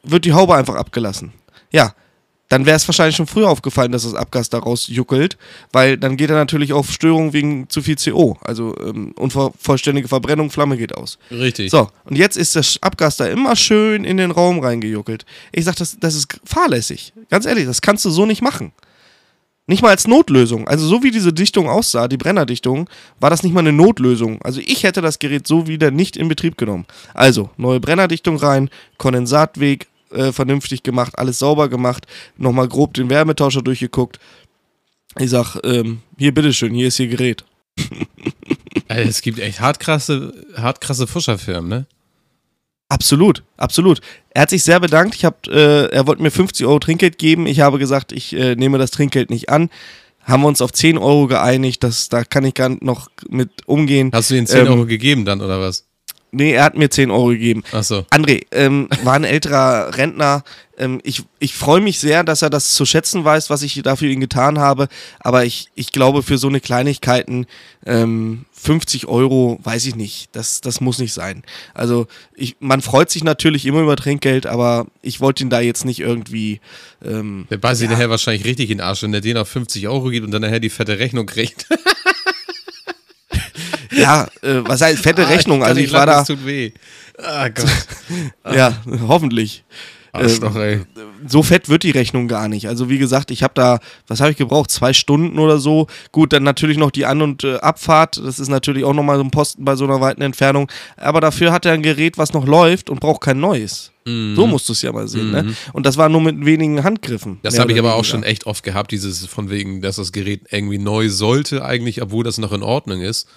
wird 0.03 0.25
die 0.27 0.35
Haube 0.35 0.57
einfach 0.57 0.75
abgelassen. 0.75 1.33
Ja, 1.71 1.95
dann 2.49 2.65
wäre 2.65 2.77
es 2.77 2.89
wahrscheinlich 2.89 3.17
schon 3.17 3.27
früher 3.27 3.49
aufgefallen, 3.49 3.93
dass 3.93 4.05
das 4.05 4.15
Abgas 4.15 4.49
daraus 4.49 4.87
juckelt, 4.87 5.37
weil 5.73 5.99
dann 5.99 6.17
geht 6.17 6.31
er 6.31 6.37
natürlich 6.37 6.73
auf 6.73 6.91
Störung 6.91 7.33
wegen 7.33 7.69
zu 7.69 7.83
viel 7.83 7.97
CO. 7.97 8.39
Also 8.43 8.75
ähm, 8.79 9.13
unvollständige 9.17 10.09
Verbrennung, 10.09 10.51
Flamme 10.51 10.77
geht 10.77 10.95
aus. 10.95 11.19
Richtig. 11.31 11.71
So, 11.71 11.89
und 12.05 12.17
jetzt 12.17 12.37
ist 12.37 12.57
das 12.57 12.79
Abgas 12.81 13.17
da 13.17 13.27
immer 13.27 13.55
schön 13.55 14.05
in 14.05 14.17
den 14.17 14.31
Raum 14.31 14.61
reingejuckelt. 14.61 15.27
Ich 15.53 15.65
sag, 15.65 15.77
das, 15.77 15.99
das 16.01 16.15
ist 16.15 16.41
fahrlässig. 16.45 17.13
Ganz 17.29 17.45
ehrlich, 17.45 17.67
das 17.67 17.83
kannst 17.83 18.05
du 18.05 18.11
so 18.11 18.25
nicht 18.25 18.43
machen. 18.43 18.73
Nicht 19.67 19.83
mal 19.83 19.91
als 19.91 20.07
Notlösung. 20.07 20.67
Also 20.67 20.87
so 20.87 21.03
wie 21.03 21.11
diese 21.11 21.35
Dichtung 21.35 21.69
aussah, 21.69 22.09
die 22.09 22.17
Brennerdichtung, 22.17 22.89
war 23.21 23.29
das 23.29 23.43
nicht 23.43 23.53
mal 23.53 23.61
eine 23.61 23.75
Notlösung. 23.75 24.41
Also 24.41 24.63
ich 24.65 24.83
hätte 24.83 25.03
das 25.03 25.19
Gerät 25.19 25.47
so 25.47 25.67
wieder 25.67 25.91
nicht 25.91 26.17
in 26.17 26.29
Betrieb 26.29 26.57
genommen. 26.57 26.87
Also 27.13 27.51
neue 27.59 27.79
Brennerdichtung 27.79 28.39
rein, 28.39 28.71
Kondensatweg 28.97 29.87
äh, 30.13 30.33
vernünftig 30.33 30.83
gemacht, 30.83 31.19
alles 31.19 31.39
sauber 31.39 31.69
gemacht, 31.69 32.07
nochmal 32.37 32.69
grob 32.69 32.95
den 32.95 33.11
Wärmetauscher 33.11 33.63
durchgeguckt. 33.63 34.19
Ich 35.19 35.31
sag, 35.31 35.57
ähm, 35.65 36.01
hier 36.19 36.33
bitteschön, 36.33 36.75
hier 36.75 36.89
ist 36.89 36.99
Ihr 36.99 37.09
Gerät. 37.09 37.45
Also 38.91 39.07
es 39.07 39.21
gibt 39.21 39.39
echt 39.39 39.61
hart 39.61 39.81
krasse, 39.81 40.33
hart 40.57 40.81
krasse 40.81 41.07
Fuscherfirmen, 41.07 41.69
ne? 41.69 41.87
Absolut, 42.89 43.43
absolut. 43.59 44.01
Er 44.31 44.43
hat 44.43 44.51
sich 44.51 44.65
sehr 44.65 44.81
bedankt. 44.81 45.15
Ich 45.15 45.27
hab, 45.27 45.47
äh, 45.47 45.89
er 45.89 46.07
wollte 46.07 46.23
mir 46.23 46.31
50 46.31 46.67
Euro 46.67 46.79
Trinkgeld 46.79 47.19
geben. 47.19 47.47
Ich 47.47 47.61
habe 47.61 47.79
gesagt, 47.79 48.13
ich 48.13 48.35
äh, 48.35 48.55
nehme 48.57 48.79
das 48.79 48.91
Trinkgeld 48.91 49.29
nicht 49.29 49.51
an. 49.51 49.69
Haben 50.23 50.43
wir 50.43 50.49
uns 50.49 50.63
auf 50.63 50.73
10 50.73 50.97
Euro 50.97 51.27
geeinigt. 51.27 51.85
Das, 51.85 52.09
da 52.09 52.25
kann 52.25 52.45
ich 52.47 52.55
gar 52.55 52.71
nicht 52.71 52.83
noch 52.83 53.09
mit 53.29 53.51
umgehen. 53.67 54.11
Hast 54.13 54.31
du 54.31 54.37
ihm 54.37 54.47
10 54.47 54.61
Ähm, 54.61 54.73
Euro 54.73 54.87
gegeben 54.87 55.27
dann, 55.27 55.43
oder 55.43 55.61
was? 55.61 55.85
Nee, 56.31 56.53
er 56.53 56.65
hat 56.65 56.77
mir 56.77 56.91
10 56.91 57.11
Euro 57.11 57.29
gegeben. 57.29 57.63
Achso. 57.73 58.05
André, 58.11 58.43
ähm, 58.53 58.89
war 59.03 59.15
ein 59.15 59.25
älterer 59.25 59.97
Rentner. 59.97 60.45
Ähm, 60.77 61.01
ich 61.03 61.23
ich 61.39 61.55
freue 61.55 61.81
mich 61.81 61.99
sehr, 62.01 62.23
dass 62.23 62.43
er 62.43 62.51
das 62.51 62.75
zu 62.75 62.85
schätzen 62.85 63.25
weiß, 63.25 63.49
was 63.51 63.63
ich 63.63 63.81
da 63.83 63.97
für 63.97 64.07
ihn 64.09 64.21
getan 64.21 64.59
habe. 64.59 64.89
Aber 65.21 65.45
ich, 65.47 65.69
ich 65.75 65.91
glaube, 65.93 66.23
für 66.23 66.37
so 66.37 66.49
eine 66.49 66.61
Kleinigkeiten 66.61 67.47
ähm, 67.87 68.45
50 68.53 69.07
Euro, 69.07 69.59
weiß 69.63 69.87
ich 69.87 69.97
nicht. 69.97 70.29
Das, 70.33 70.61
das 70.61 70.81
muss 70.83 70.99
nicht 70.99 71.15
sein. 71.15 71.45
Also 71.75 72.07
ich, 72.35 72.57
man 72.61 72.83
freut 72.83 73.11
sich 73.11 73.25
natürlich 73.25 73.65
immer 73.65 73.81
über 73.81 73.97
Trinkgeld, 73.97 74.47
aber 74.47 74.87
ich 75.01 75.21
wollte 75.21 75.43
ihn 75.45 75.51
da 75.51 75.61
jetzt 75.61 75.85
nicht 75.87 76.01
irgendwie. 76.01 76.61
Ähm, 77.05 77.47
Der 77.51 77.57
beißt 77.57 77.81
Ja. 77.83 77.91
nachher 77.91 78.11
wahrscheinlich 78.11 78.45
richtig 78.45 78.71
in 78.71 78.79
den 78.79 78.85
Arsch, 78.87 79.03
wenn 79.03 79.13
der 79.13 79.21
den 79.23 79.39
auf 79.39 79.49
50 79.49 79.89
Euro 79.89 80.11
gibt 80.11 80.27
und 80.27 80.33
dann 80.33 80.43
nachher 80.43 80.61
die 80.61 80.71
fette 80.71 80.99
Rechnung 80.99 81.25
kriegt. 81.27 81.67
ja, 83.93 84.29
äh, 84.43 84.61
was 84.65 84.81
heißt 84.81 85.03
fette 85.03 85.29
Rechnung? 85.29 85.63
Ah, 85.63 85.67
kann 85.67 85.69
Also 85.71 85.81
nicht 85.81 85.91
ich 85.91 85.95
war 85.95 86.07
da. 86.07 86.19
Das 86.19 86.27
tut 86.27 86.47
weh. 86.47 86.73
Ah 87.19 87.49
Gott. 87.49 87.67
Ja, 88.55 88.73
hoffentlich. 89.07 89.65
Arschloch, 90.13 90.57
ey. 90.57 90.81
so 91.27 91.43
fett 91.43 91.69
wird 91.69 91.83
die 91.83 91.91
Rechnung 91.91 92.29
gar 92.29 92.49
nicht. 92.49 92.67
Also 92.67 92.89
wie 92.89 92.99
gesagt, 92.99 93.31
ich 93.31 93.43
habe 93.43 93.53
da, 93.55 93.79
was 94.07 94.21
habe 94.21 94.31
ich 94.31 94.37
gebraucht? 94.39 94.71
Zwei 94.71 94.93
Stunden 94.93 95.39
oder 95.39 95.59
so. 95.59 95.87
Gut, 96.13 96.33
dann 96.33 96.43
natürlich 96.45 96.79
noch 96.79 96.91
die 96.91 97.05
An- 97.05 97.23
und 97.23 97.45
äh, 97.45 97.57
Abfahrt. 97.57 98.17
Das 98.17 98.41
ist 98.41 98.49
natürlich 98.49 98.85
auch 98.85 98.95
nochmal 98.95 99.19
so 99.19 99.25
ein 99.25 99.31
Posten 99.31 99.65
bei 99.65 99.77
so 99.77 99.85
einer 99.85 100.01
weiten 100.01 100.23
Entfernung. 100.23 100.71
Aber 100.97 101.21
dafür 101.21 101.53
hat 101.53 101.67
er 101.67 101.73
ein 101.73 101.83
Gerät, 101.83 102.17
was 102.17 102.33
noch 102.33 102.47
läuft 102.47 102.89
und 102.91 103.01
braucht 103.01 103.21
kein 103.21 103.39
neues. 103.39 103.93
So 104.07 104.47
musst 104.47 104.67
du 104.71 104.73
es 104.73 104.81
ja 104.81 104.91
mal 104.91 105.07
sehen. 105.07 105.33
Ne? 105.33 105.55
Und 105.75 105.85
das 105.85 105.99
war 105.99 106.09
nur 106.09 106.23
mit 106.23 106.47
wenigen 106.47 106.83
Handgriffen. 106.83 107.33
Mhm. 107.33 107.39
Das 107.43 107.59
habe 107.59 107.73
ich 107.73 107.79
aber 107.79 107.95
auch 107.95 108.07
schon 108.07 108.23
echt 108.23 108.47
oft 108.47 108.65
gehabt, 108.65 108.91
dieses 108.91 109.27
von 109.27 109.51
wegen, 109.51 109.83
dass 109.83 109.97
das 109.97 110.13
Gerät 110.13 110.47
irgendwie 110.51 110.79
neu 110.79 111.11
sollte, 111.11 111.63
eigentlich, 111.63 112.01
obwohl 112.01 112.25
das 112.25 112.39
noch 112.39 112.53
in 112.53 112.63
Ordnung 112.63 113.03
ist. 113.03 113.29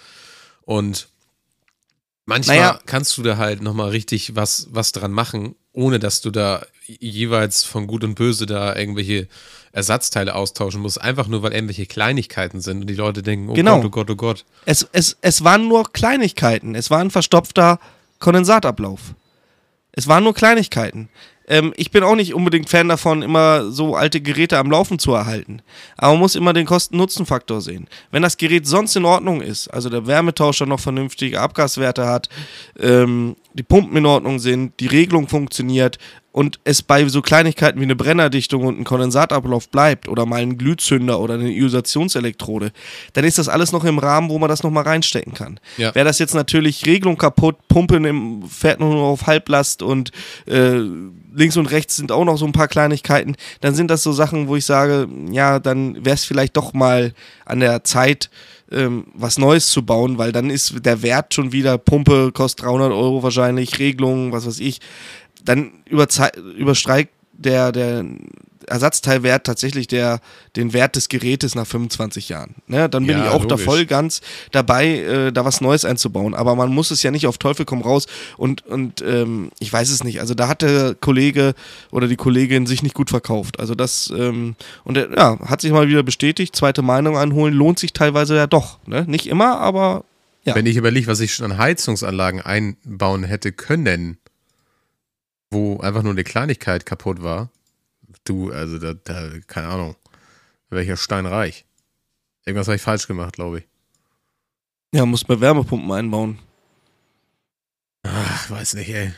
Und 0.72 1.10
manchmal 2.26 2.58
Naja. 2.58 2.80
kannst 2.86 3.18
du 3.18 3.24
da 3.24 3.36
halt 3.36 3.62
nochmal 3.62 3.90
richtig 3.90 4.36
was, 4.38 4.68
was 4.72 4.94
dran 4.94 5.12
machen, 5.12 5.56
ohne 5.74 6.00
dass 6.00 6.22
du 6.22 6.32
da 6.32 6.66
jeweils 6.88 7.66
von 7.66 7.88
Gut 7.88 8.06
und 8.06 8.16
Böse 8.16 8.46
da 8.46 8.74
irgendwelche 8.76 9.28
Ersatzteile 9.74 10.34
austauschen 10.34 10.82
musst, 10.82 11.02
einfach 11.02 11.28
nur 11.28 11.44
weil 11.44 11.52
irgendwelche 11.54 11.86
Kleinigkeiten 11.88 12.62
sind 12.62 12.82
und 12.82 12.88
die 12.88 12.96
Leute 12.96 13.22
denken, 13.22 13.50
oh 13.50 13.54
Genau. 13.54 13.78
Gott, 13.82 13.86
oh 13.86 13.90
Gott, 13.90 14.10
oh 14.12 14.16
Gott. 14.16 14.46
Es, 14.66 14.88
es, 14.94 15.18
es 15.22 15.44
waren 15.44 15.68
nur 15.68 15.92
Kleinigkeiten. 15.92 16.76
Es 16.76 16.90
war 16.90 17.00
ein 17.00 17.12
verstopfter 17.12 17.78
Kondensatablauf. 18.20 19.14
Es 19.92 20.08
waren 20.08 20.24
nur 20.24 20.34
Kleinigkeiten. 20.34 21.10
Ähm, 21.52 21.74
ich 21.76 21.92
bin 21.92 22.02
auch 22.04 22.16
nicht 22.16 22.34
unbedingt 22.34 22.70
Fan 22.70 22.88
davon, 22.88 23.22
immer 23.22 23.70
so 23.72 23.94
alte 23.94 24.22
Geräte 24.22 24.58
am 24.58 24.72
Laufen 24.72 25.00
zu 25.00 25.14
erhalten. 25.14 25.62
Aber 25.98 26.14
man 26.14 26.22
muss 26.22 26.36
immer 26.36 26.54
den 26.54 26.66
Kosten-Nutzen-Faktor 26.66 27.60
sehen. 27.60 27.90
Wenn 28.10 28.22
das 28.22 28.38
Gerät 28.38 28.66
sonst 28.66 28.96
in 28.96 29.04
Ordnung 29.04 29.42
ist, 29.42 29.68
also 29.68 29.90
der 29.90 30.08
Wärmetauscher 30.08 30.66
noch 30.66 30.80
vernünftige 30.80 31.42
Abgaswerte 31.42 32.08
hat, 32.08 32.30
ähm, 32.80 33.36
die 33.54 33.64
Pumpen 33.64 33.98
in 33.98 34.06
Ordnung 34.06 34.40
sind, 34.40 34.80
die 34.80 34.88
Regelung 34.88 35.28
funktioniert 35.28 35.98
und 36.32 36.60
es 36.64 36.82
bei 36.82 37.08
so 37.08 37.22
Kleinigkeiten 37.22 37.80
wie 37.80 37.84
eine 37.84 37.96
Brennerdichtung 37.96 38.64
und 38.64 38.80
ein 38.80 38.84
Kondensatablauf 38.84 39.70
bleibt 39.70 40.08
oder 40.08 40.26
mal 40.26 40.42
ein 40.42 40.58
Glühzünder 40.58 41.20
oder 41.20 41.34
eine 41.34 41.52
Ionisationselektrode, 41.52 42.72
dann 43.14 43.26
ist 43.26 43.38
das 43.38 43.50
alles 43.50 43.72
noch 43.72 43.84
im 43.84 44.00
Rahmen, 44.00 44.30
wo 44.30 44.40
man 44.40 44.50
das 44.50 44.64
nochmal 44.64 44.84
reinstecken 44.84 45.34
kann. 45.34 45.60
Ja. 45.78 45.94
Wäre 45.94 46.06
das 46.06 46.20
jetzt 46.20 46.34
natürlich 46.34 46.86
Regelung 46.86 47.18
kaputt, 47.18 47.58
Pumpen 47.68 48.06
im, 48.06 48.44
fährt 48.48 48.80
nur 48.80 48.94
noch 48.94 49.10
auf 49.10 49.28
Halblast 49.28 49.82
und 49.82 50.12
äh, 50.46 50.80
links 51.34 51.58
und 51.58 51.68
rechts 51.68 51.98
sind 51.98 52.12
auch 52.12 52.26
noch 52.26 52.38
so 52.38 52.46
ein 52.46 52.54
paar 52.54 52.68
Kleinigkeiten, 52.68 53.36
dann 53.60 53.76
sind 53.76 53.92
das 53.92 54.04
so 54.04 54.14
Sachen, 54.14 54.48
wo 54.48 54.56
ich 54.56 54.66
sage, 54.66 55.08
ja, 55.32 55.60
dann 55.60 56.06
wäre 56.06 56.16
es 56.16 56.26
vielleicht 56.26 56.56
doch 56.56 56.74
mal 56.74 57.14
an 57.46 57.60
der 57.60 57.84
Zeit, 57.84 58.30
ähm, 58.72 59.08
was 59.14 59.38
Neues 59.38 59.68
zu 59.68 59.86
bauen, 59.86 60.18
weil 60.18 60.32
dann 60.32 60.50
ist 60.50 60.86
der 60.86 61.02
Wert 61.02 61.34
schon 61.34 61.52
wieder, 61.52 61.78
Pumpe 61.78 62.32
kostet 62.32 62.66
300 62.66 62.92
Euro 62.92 63.22
wahrscheinlich, 63.22 63.80
Regelung, 63.80 64.32
was 64.32 64.48
weiß 64.48 64.60
ich, 64.60 64.80
dann 65.46 65.72
überstreicht 65.86 67.10
der, 67.34 67.72
der 67.72 68.06
Ersatzteilwert 68.68 69.46
tatsächlich 69.46 69.88
der, 69.88 70.20
den 70.56 70.72
Wert 70.74 70.96
des 70.96 71.10
Gerätes 71.10 71.56
nach 71.56 71.66
25 71.66 72.30
Jahren. 72.30 72.56
Ne? 72.68 72.88
Dann 72.90 73.06
bin 73.08 73.18
Ja, 73.18 73.26
ich 73.26 73.30
auch 73.32 73.46
da 73.46 73.56
logisch. 73.56 73.66
voll 73.66 73.86
ganz 73.86 74.22
dabei, 74.52 75.00
äh, 75.00 75.32
da 75.34 75.44
was 75.44 75.62
Neues 75.62 75.84
einzubauen. 75.84 76.36
Aber 76.36 76.56
man 76.56 76.70
muss 76.72 76.92
es 76.92 77.02
ja 77.04 77.10
nicht 77.12 77.26
auf 77.28 77.40
Teufel 77.40 77.66
komm 77.66 77.82
raus 77.82 78.06
und, 78.38 78.66
und 78.68 79.02
ähm, 79.02 79.50
ich 79.60 79.74
weiß 79.74 79.90
es 79.90 80.04
nicht. 80.04 80.20
Also 80.22 80.36
da 80.36 80.48
hat 80.48 80.62
der 80.62 80.96
Kollege 80.96 81.54
oder 81.92 82.08
die 82.08 82.16
Kollegin 82.16 82.68
sich 82.68 82.84
nicht 82.84 82.94
gut 82.96 83.10
verkauft. 83.10 83.60
Also 83.60 83.74
das, 83.76 84.14
ähm, 84.16 84.56
und 84.84 84.96
er, 84.98 85.12
ja, 85.12 85.40
hat 85.40 85.62
sich 85.62 85.72
mal 85.72 85.88
wieder 85.88 86.04
bestätigt, 86.04 86.56
zweite 86.56 86.84
Meinung 86.84 87.18
einholen, 87.18 87.54
lohnt 87.56 87.80
sich 87.80 87.94
teilweise 87.94 88.36
ja 88.36 88.46
doch. 88.48 88.78
Ne? 88.86 89.06
Nicht 89.08 89.28
immer, 89.28 89.60
aber 89.60 90.06
Ja. 90.44 90.56
Wenn 90.56 90.68
ich 90.68 90.78
überlege, 90.78 91.08
was 91.08 91.20
ich 91.20 91.34
schon 91.34 91.52
an 91.52 91.58
Heizungsanlagen 91.58 92.42
einbauen 92.42 93.24
hätte 93.24 93.52
können, 93.52 94.18
wo 95.52 95.80
einfach 95.80 96.02
nur 96.02 96.14
eine 96.14 96.24
Kleinigkeit 96.24 96.86
kaputt 96.86 97.22
war, 97.22 97.50
du, 98.24 98.52
also 98.52 98.80
da, 98.80 98.94
da 98.94 99.30
keine 99.48 99.68
Ahnung, 99.68 99.96
welcher 100.70 100.98
Stein 100.98 101.26
reich. 101.26 101.66
Irgendwas 102.46 102.68
habe 102.68 102.78
ich 102.78 102.82
falsch 102.82 103.08
gemacht, 103.08 103.36
glaube 103.36 103.60
ich. 103.60 103.68
ja, 104.94 105.06
muss 105.06 105.28
man 105.28 105.40
Wärmepumpen 105.42 105.92
einbauen. 105.92 106.40
Ach, 108.04 108.50
weiß 108.50 108.74
nicht, 108.76 108.90
ey. 108.90 109.14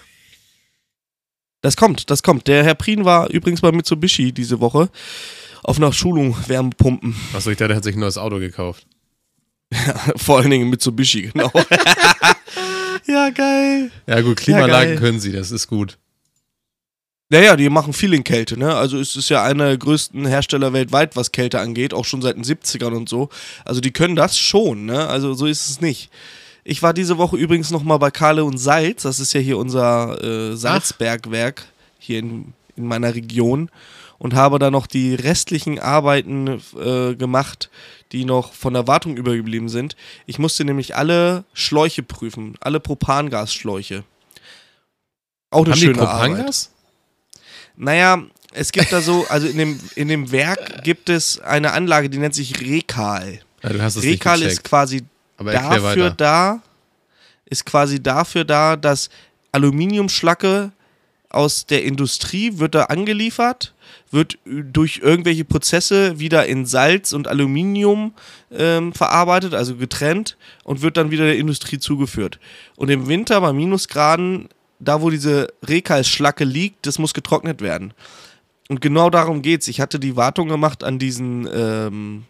Das 1.61 1.77
kommt, 1.77 2.09
das 2.09 2.23
kommt. 2.23 2.47
Der 2.47 2.63
Herr 2.65 2.75
Prien 2.75 3.05
war 3.05 3.29
übrigens 3.29 3.61
bei 3.61 3.71
Mitsubishi 3.71 4.33
diese 4.33 4.59
Woche 4.59 4.89
auf 5.63 5.77
einer 5.77 5.93
Schulung 5.93 6.35
Wärmepumpen. 6.47 7.15
Achso, 7.33 7.49
ich 7.51 7.57
dachte, 7.57 7.69
der 7.69 7.77
hat 7.77 7.85
sich 7.85 7.95
ein 7.95 8.01
neues 8.01 8.17
Auto 8.17 8.39
gekauft. 8.39 8.85
Vor 10.17 10.39
allen 10.39 10.49
Dingen 10.49 10.69
Mitsubishi, 10.69 11.31
genau. 11.31 11.49
ja, 13.07 13.29
geil. 13.29 13.91
Ja 14.05 14.19
gut, 14.21 14.37
Klimaanlagen 14.37 14.95
geil. 14.95 14.99
können 14.99 15.19
sie, 15.21 15.31
das 15.31 15.51
ist 15.51 15.67
gut. 15.67 15.97
Naja, 17.33 17.55
die 17.55 17.67
machen 17.67 17.93
viel 17.93 18.13
in 18.13 18.23
Kälte, 18.23 18.59
ne? 18.59 18.75
Also 18.75 18.99
es 18.99 19.15
ist 19.15 19.29
ja 19.29 19.41
einer 19.41 19.69
der 19.69 19.77
größten 19.79 20.23
Hersteller 20.27 20.71
weltweit, 20.71 21.15
was 21.15 21.31
Kälte 21.31 21.59
angeht, 21.59 21.91
auch 21.91 22.05
schon 22.05 22.21
seit 22.21 22.35
den 22.35 22.43
70ern 22.43 22.95
und 22.95 23.09
so. 23.09 23.29
Also 23.65 23.81
die 23.81 23.89
können 23.89 24.15
das 24.15 24.37
schon, 24.37 24.85
ne? 24.85 25.07
Also 25.07 25.33
so 25.33 25.47
ist 25.47 25.67
es 25.67 25.81
nicht. 25.81 26.11
Ich 26.63 26.83
war 26.83 26.93
diese 26.93 27.17
Woche 27.17 27.35
übrigens 27.35 27.71
nochmal 27.71 27.97
bei 27.97 28.11
Kahle 28.11 28.45
und 28.45 28.59
Salz, 28.59 29.01
das 29.01 29.19
ist 29.19 29.33
ja 29.33 29.39
hier 29.39 29.57
unser 29.57 30.23
äh, 30.23 30.55
Salzbergwerk 30.55 31.65
hier 31.97 32.19
in, 32.19 32.53
in 32.75 32.85
meiner 32.85 33.15
Region 33.15 33.71
und 34.19 34.35
habe 34.35 34.59
da 34.59 34.69
noch 34.69 34.85
die 34.85 35.15
restlichen 35.15 35.79
Arbeiten 35.79 36.61
äh, 36.79 37.15
gemacht, 37.15 37.71
die 38.11 38.25
noch 38.25 38.53
von 38.53 38.75
der 38.75 38.85
Wartung 38.85 39.17
übergeblieben 39.17 39.69
sind. 39.69 39.95
Ich 40.27 40.37
musste 40.37 40.65
nämlich 40.65 40.95
alle 40.95 41.45
Schläuche 41.53 42.03
prüfen, 42.03 42.57
alle 42.59 42.79
Propangasschläuche. 42.79 44.03
Auch 45.49 45.65
eine 45.65 45.71
Haben 45.71 45.79
die 45.79 45.85
schöne 45.87 46.07
Arbeit. 46.07 46.69
Naja, 47.75 48.23
es 48.53 48.71
gibt 48.71 48.91
da 48.91 49.01
so, 49.01 49.25
also 49.29 49.47
in 49.47 49.57
dem, 49.57 49.79
in 49.95 50.07
dem 50.07 50.31
Werk 50.31 50.83
gibt 50.83 51.09
es 51.09 51.39
eine 51.39 51.71
Anlage, 51.71 52.09
die 52.09 52.17
nennt 52.17 52.35
sich 52.35 52.59
Rekal. 52.61 53.39
Ja, 53.63 53.69
du 53.69 53.81
hast 53.81 53.95
es 53.95 54.03
Rekal 54.03 54.39
nicht 54.39 54.47
ist 54.47 54.63
quasi 54.63 55.03
dafür 55.37 55.83
weiter. 55.83 56.11
da, 56.11 56.61
ist 57.45 57.65
quasi 57.65 58.01
dafür 58.01 58.45
da, 58.45 58.75
dass 58.75 59.09
Aluminiumschlacke 59.51 60.71
aus 61.29 61.65
der 61.65 61.83
Industrie 61.83 62.59
wird 62.59 62.75
da 62.75 62.83
angeliefert, 62.85 63.73
wird 64.11 64.37
durch 64.45 64.99
irgendwelche 65.03 65.45
Prozesse 65.45 66.19
wieder 66.19 66.45
in 66.45 66.65
Salz 66.65 67.11
und 67.11 67.27
Aluminium 67.27 68.13
ähm, 68.51 68.93
verarbeitet, 68.93 69.55
also 69.55 69.75
getrennt 69.75 70.37
und 70.63 70.81
wird 70.81 70.97
dann 70.97 71.09
wieder 71.09 71.25
der 71.25 71.37
Industrie 71.37 71.79
zugeführt. 71.79 72.39
Und 72.75 72.89
im 72.89 73.07
Winter 73.07 73.41
bei 73.41 73.51
Minusgraden, 73.51 74.49
da 74.83 75.01
wo 75.01 75.09
diese 75.09 75.47
Rekalschlacke 75.63 76.43
liegt, 76.43 76.85
das 76.85 76.99
muss 76.99 77.13
getrocknet 77.13 77.61
werden. 77.61 77.93
Und 78.69 78.81
genau 78.81 79.09
darum 79.09 79.41
geht's. 79.41 79.67
Ich 79.67 79.81
hatte 79.81 79.99
die 79.99 80.15
Wartung 80.15 80.47
gemacht 80.47 80.83
an 80.83 80.99
diesen 80.99 81.47
ähm, 81.53 82.23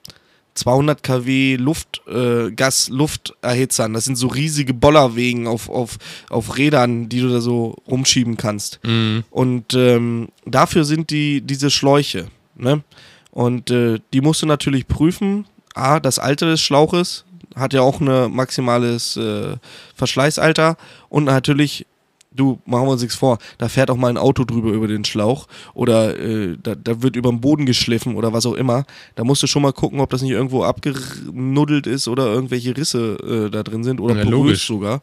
200 0.56 1.02
kW 1.02 1.56
Luft, 1.56 2.02
äh, 2.08 2.52
Gas-Lufterhitzern. 2.52 3.94
Das 3.94 4.06
sind 4.06 4.16
so 4.16 4.28
riesige 4.28 4.74
Bollerwegen 4.74 5.48
auf, 5.48 5.70
auf, 5.70 5.98
auf 6.30 6.58
Rädern, 6.58 7.10
die 7.10 7.22
du 7.22 7.30
da 7.30 7.42
so 7.42 7.76
rumschieben 7.88 8.38
kannst. 8.38 8.80
Mhm. 8.84 9.24
Und 9.30 9.74
ähm, 9.74 10.30
dafür 10.46 10.86
sind 10.86 11.10
die 11.10 11.42
diese 11.42 11.70
Schläuche. 11.70 12.28
Ne? 12.56 12.84
Und 13.32 13.72
äh, 13.72 14.00
die 14.14 14.22
musst 14.22 14.42
du 14.42 14.46
natürlich 14.46 14.88
prüfen. 14.88 15.46
A, 15.74 16.00
das 16.00 16.20
Alter 16.20 16.48
des 16.48 16.62
Schlauches 16.62 17.26
hat 17.56 17.74
ja 17.74 17.82
auch 17.82 18.00
ein 18.00 18.32
maximales 18.32 19.18
äh, 19.18 19.58
Verschleißalter. 19.96 20.78
Und 21.10 21.26
natürlich, 21.26 21.86
du, 22.36 22.60
machen 22.66 22.88
wir 22.88 22.92
uns 22.92 23.02
nichts 23.02 23.16
vor, 23.16 23.38
da 23.58 23.70
fährt 23.70 23.90
auch 23.92 23.96
mal 23.96 24.10
ein 24.10 24.18
Auto 24.18 24.44
drüber 24.44 24.72
über 24.72 24.88
den 24.88 25.06
Schlauch 25.06 25.48
oder 25.74 26.18
äh, 26.18 26.58
da, 26.62 26.76
da 26.76 27.02
wird 27.02 27.16
über 27.16 27.30
den 27.30 27.42
Boden 27.42 27.66
geschliffen 27.66 28.16
oder 28.16 28.34
was 28.34 28.46
auch 28.46 28.54
immer. 28.54 28.86
Da 29.16 29.24
musst 29.24 29.44
du 29.44 29.48
schon 29.48 29.62
mal 29.62 29.74
gucken, 29.74 30.00
ob 30.00 30.10
das 30.10 30.22
nicht 30.22 30.32
irgendwo 30.32 30.64
abgenuddelt 30.64 31.88
ist 31.88 32.08
oder 32.08 32.26
irgendwelche 32.28 32.76
Risse 32.76 33.18
äh, 33.48 33.50
da 33.50 33.64
drin 33.64 33.84
sind 33.84 34.00
oder 34.00 34.16
Ja, 34.16 34.24
logisch. 34.24 34.68
sogar. 34.68 35.02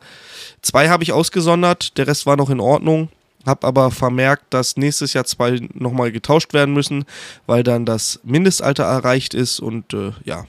Zwei 0.63 0.89
habe 0.89 1.03
ich 1.03 1.13
ausgesondert, 1.13 1.97
der 1.99 2.07
Rest 2.07 2.27
war 2.27 2.37
noch 2.37 2.51
in 2.51 2.61
Ordnung. 2.61 3.09
Hab 3.47 3.65
aber 3.65 3.91
vermerkt, 3.91 4.45
dass 4.51 4.77
nächstes 4.77 5.15
Jahr 5.15 5.25
zwei 5.25 5.61
nochmal 5.73 6.13
getauscht 6.13 6.53
werden 6.53 6.75
müssen, 6.75 7.07
weil 7.47 7.63
dann 7.63 7.87
das 7.87 8.21
Mindestalter 8.23 8.85
erreicht 8.85 9.33
ist 9.33 9.61
und 9.61 9.95
äh, 9.95 10.13
ja. 10.25 10.45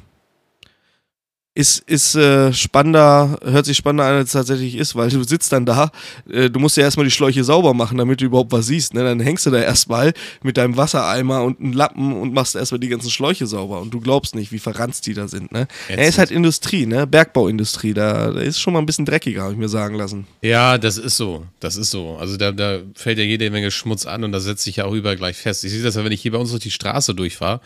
Ist, 1.53 1.79
ist 1.79 2.15
äh, 2.15 2.53
spannender, 2.53 3.37
hört 3.43 3.65
sich 3.65 3.75
spannender 3.75 4.05
an, 4.05 4.15
als 4.15 4.29
es 4.29 4.31
tatsächlich 4.31 4.75
ist, 4.75 4.95
weil 4.95 5.09
du 5.09 5.21
sitzt 5.23 5.51
dann 5.51 5.65
da, 5.65 5.91
äh, 6.29 6.49
du 6.49 6.59
musst 6.61 6.77
ja 6.77 6.83
erstmal 6.83 7.05
die 7.05 7.11
Schläuche 7.11 7.43
sauber 7.43 7.73
machen, 7.73 7.97
damit 7.97 8.21
du 8.21 8.25
überhaupt 8.25 8.53
was 8.53 8.67
siehst. 8.67 8.93
Ne? 8.93 9.03
Dann 9.03 9.19
hängst 9.19 9.45
du 9.45 9.49
da 9.49 9.59
erstmal 9.59 10.13
mit 10.43 10.55
deinem 10.55 10.77
Wassereimer 10.77 11.43
und 11.43 11.59
einem 11.59 11.73
Lappen 11.73 12.13
und 12.13 12.33
machst 12.33 12.55
erstmal 12.55 12.79
die 12.79 12.87
ganzen 12.87 13.09
Schläuche 13.09 13.47
sauber 13.47 13.81
und 13.81 13.93
du 13.93 13.99
glaubst 13.99 14.33
nicht, 14.33 14.53
wie 14.53 14.59
verranzt 14.59 15.05
die 15.07 15.13
da 15.13 15.27
sind. 15.27 15.51
Ne? 15.51 15.67
Er 15.89 16.07
ist 16.07 16.19
halt 16.19 16.31
Industrie, 16.31 16.85
ne? 16.85 17.05
Bergbauindustrie, 17.05 17.93
da, 17.93 18.31
da 18.31 18.39
ist 18.39 18.61
schon 18.61 18.71
mal 18.71 18.79
ein 18.79 18.85
bisschen 18.85 19.05
dreckiger, 19.05 19.41
habe 19.41 19.51
ich 19.51 19.59
mir 19.59 19.67
sagen 19.67 19.95
lassen. 19.95 20.27
Ja, 20.41 20.77
das 20.77 20.97
ist 20.97 21.17
so. 21.17 21.45
Das 21.59 21.75
ist 21.75 21.91
so. 21.91 22.15
Also 22.15 22.37
da, 22.37 22.53
da 22.53 22.79
fällt 22.95 23.17
ja 23.17 23.25
jede 23.25 23.51
Menge 23.51 23.71
Schmutz 23.71 24.05
an 24.05 24.23
und 24.23 24.31
da 24.31 24.39
setzt 24.39 24.63
sich 24.63 24.77
ja 24.77 24.85
auch 24.85 24.93
überall 24.93 25.17
gleich 25.17 25.35
fest. 25.35 25.65
Ich 25.65 25.71
sehe 25.71 25.83
das 25.83 25.95
ja, 25.95 26.05
wenn 26.05 26.13
ich 26.13 26.21
hier 26.21 26.31
bei 26.31 26.37
uns 26.37 26.51
durch 26.51 26.63
die 26.63 26.71
Straße 26.71 27.13
durchfahre. 27.13 27.59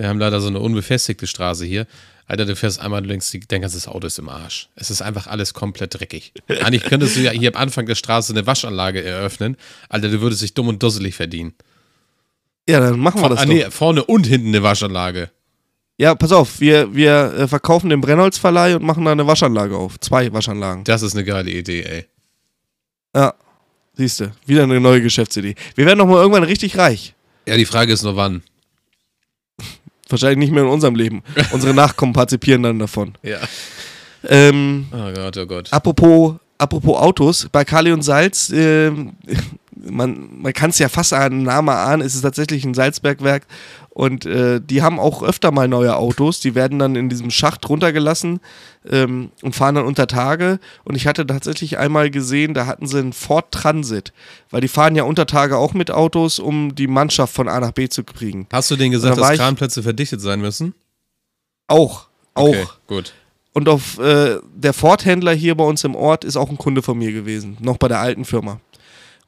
Wir 0.00 0.08
haben 0.08 0.18
leider 0.18 0.40
so 0.40 0.48
eine 0.48 0.60
unbefestigte 0.60 1.26
Straße 1.26 1.66
hier. 1.66 1.86
Alter, 2.26 2.46
du 2.46 2.56
fährst 2.56 2.80
einmal, 2.80 3.02
die- 3.02 3.40
dein 3.48 3.60
ganzes 3.60 3.86
Auto 3.86 4.06
ist 4.06 4.18
im 4.18 4.30
Arsch. 4.30 4.70
Es 4.74 4.88
ist 4.88 5.02
einfach 5.02 5.26
alles 5.26 5.52
komplett 5.52 5.92
dreckig. 5.92 6.32
Eigentlich 6.48 6.84
könntest 6.84 7.16
du 7.16 7.20
ja 7.20 7.32
hier 7.32 7.54
am 7.54 7.60
Anfang 7.60 7.84
der 7.84 7.96
Straße 7.96 8.32
eine 8.32 8.46
Waschanlage 8.46 9.04
eröffnen. 9.04 9.58
Alter, 9.90 10.08
du 10.08 10.22
würdest 10.22 10.40
dich 10.40 10.54
dumm 10.54 10.68
und 10.68 10.82
dusselig 10.82 11.14
verdienen. 11.16 11.52
Ja, 12.66 12.80
dann 12.80 12.98
machen 12.98 13.20
wir 13.20 13.28
das 13.28 13.40
ah, 13.40 13.44
nee, 13.44 13.66
vorne 13.70 14.02
und 14.04 14.26
hinten 14.26 14.48
eine 14.48 14.62
Waschanlage. 14.62 15.30
Ja, 15.98 16.14
pass 16.14 16.32
auf, 16.32 16.60
wir, 16.60 16.94
wir 16.94 17.34
äh, 17.36 17.46
verkaufen 17.48 17.90
den 17.90 18.00
Brennholzverleih 18.00 18.76
und 18.76 18.82
machen 18.82 19.04
da 19.04 19.12
eine 19.12 19.26
Waschanlage 19.26 19.76
auf. 19.76 20.00
Zwei 20.00 20.32
Waschanlagen. 20.32 20.84
Das 20.84 21.02
ist 21.02 21.14
eine 21.14 21.24
geile 21.24 21.50
Idee, 21.50 21.82
ey. 21.82 22.06
Ja, 23.14 23.34
siehst 23.92 24.20
du, 24.20 24.32
wieder 24.46 24.62
eine 24.62 24.80
neue 24.80 25.02
Geschäftsidee. 25.02 25.56
Wir 25.74 25.84
werden 25.84 25.98
doch 25.98 26.06
mal 26.06 26.22
irgendwann 26.22 26.44
richtig 26.44 26.78
reich. 26.78 27.14
Ja, 27.46 27.58
die 27.58 27.66
Frage 27.66 27.92
ist 27.92 28.02
nur 28.02 28.16
wann. 28.16 28.42
Wahrscheinlich 30.10 30.38
nicht 30.38 30.52
mehr 30.52 30.64
in 30.64 30.68
unserem 30.68 30.94
Leben. 30.94 31.22
Unsere 31.52 31.74
Nachkommen 31.74 32.12
partizipieren 32.12 32.62
dann 32.62 32.78
davon. 32.78 33.14
Ja. 33.22 33.38
Ähm, 34.28 34.86
Oh 34.92 35.12
Gott, 35.14 35.36
oh 35.38 35.46
Gott. 35.46 35.68
apropos, 35.72 36.34
apropos 36.58 36.96
Autos, 36.98 37.48
bei 37.50 37.64
Kali 37.64 37.90
und 37.92 38.02
Salz, 38.02 38.50
ähm, 38.54 39.12
man, 39.88 40.42
man 40.42 40.52
kann 40.52 40.70
es 40.70 40.78
ja 40.78 40.88
fast 40.88 41.12
an 41.12 41.42
Namen 41.42 41.68
ahnen, 41.68 42.02
es 42.02 42.14
ist 42.14 42.22
tatsächlich 42.22 42.64
ein 42.64 42.74
Salzbergwerk 42.74 43.46
und 43.90 44.26
äh, 44.26 44.60
die 44.60 44.82
haben 44.82 44.98
auch 44.98 45.22
öfter 45.22 45.50
mal 45.50 45.68
neue 45.68 45.96
Autos, 45.96 46.40
die 46.40 46.54
werden 46.54 46.78
dann 46.78 46.96
in 46.96 47.08
diesem 47.08 47.30
Schacht 47.30 47.68
runtergelassen 47.68 48.40
ähm, 48.88 49.30
und 49.42 49.54
fahren 49.54 49.74
dann 49.74 49.84
unter 49.84 50.06
Tage 50.06 50.60
und 50.84 50.94
ich 50.94 51.06
hatte 51.06 51.26
tatsächlich 51.26 51.78
einmal 51.78 52.10
gesehen, 52.10 52.54
da 52.54 52.66
hatten 52.66 52.86
sie 52.86 52.98
einen 52.98 53.12
Ford 53.12 53.52
Transit, 53.52 54.12
weil 54.50 54.60
die 54.60 54.68
fahren 54.68 54.96
ja 54.96 55.04
unter 55.04 55.26
Tage 55.26 55.56
auch 55.56 55.74
mit 55.74 55.90
Autos, 55.90 56.38
um 56.38 56.74
die 56.74 56.86
Mannschaft 56.86 57.34
von 57.34 57.48
A 57.48 57.60
nach 57.60 57.72
B 57.72 57.88
zu 57.88 58.04
kriegen. 58.04 58.46
Hast 58.52 58.70
du 58.70 58.76
denen 58.76 58.92
gesagt, 58.92 59.18
dass 59.18 59.36
Kranplätze 59.36 59.82
verdichtet 59.82 60.20
sein 60.20 60.40
müssen? 60.40 60.74
Auch, 61.66 62.08
auch. 62.34 62.48
Okay, 62.48 62.66
gut. 62.86 63.14
Und 63.52 63.68
auf 63.68 63.98
äh, 63.98 64.38
der 64.54 64.72
Ford-Händler 64.72 65.32
hier 65.32 65.56
bei 65.56 65.64
uns 65.64 65.82
im 65.82 65.96
Ort 65.96 66.24
ist 66.24 66.36
auch 66.36 66.50
ein 66.50 66.58
Kunde 66.58 66.82
von 66.82 66.96
mir 66.96 67.12
gewesen, 67.12 67.56
noch 67.60 67.78
bei 67.78 67.88
der 67.88 67.98
alten 67.98 68.24
Firma. 68.24 68.60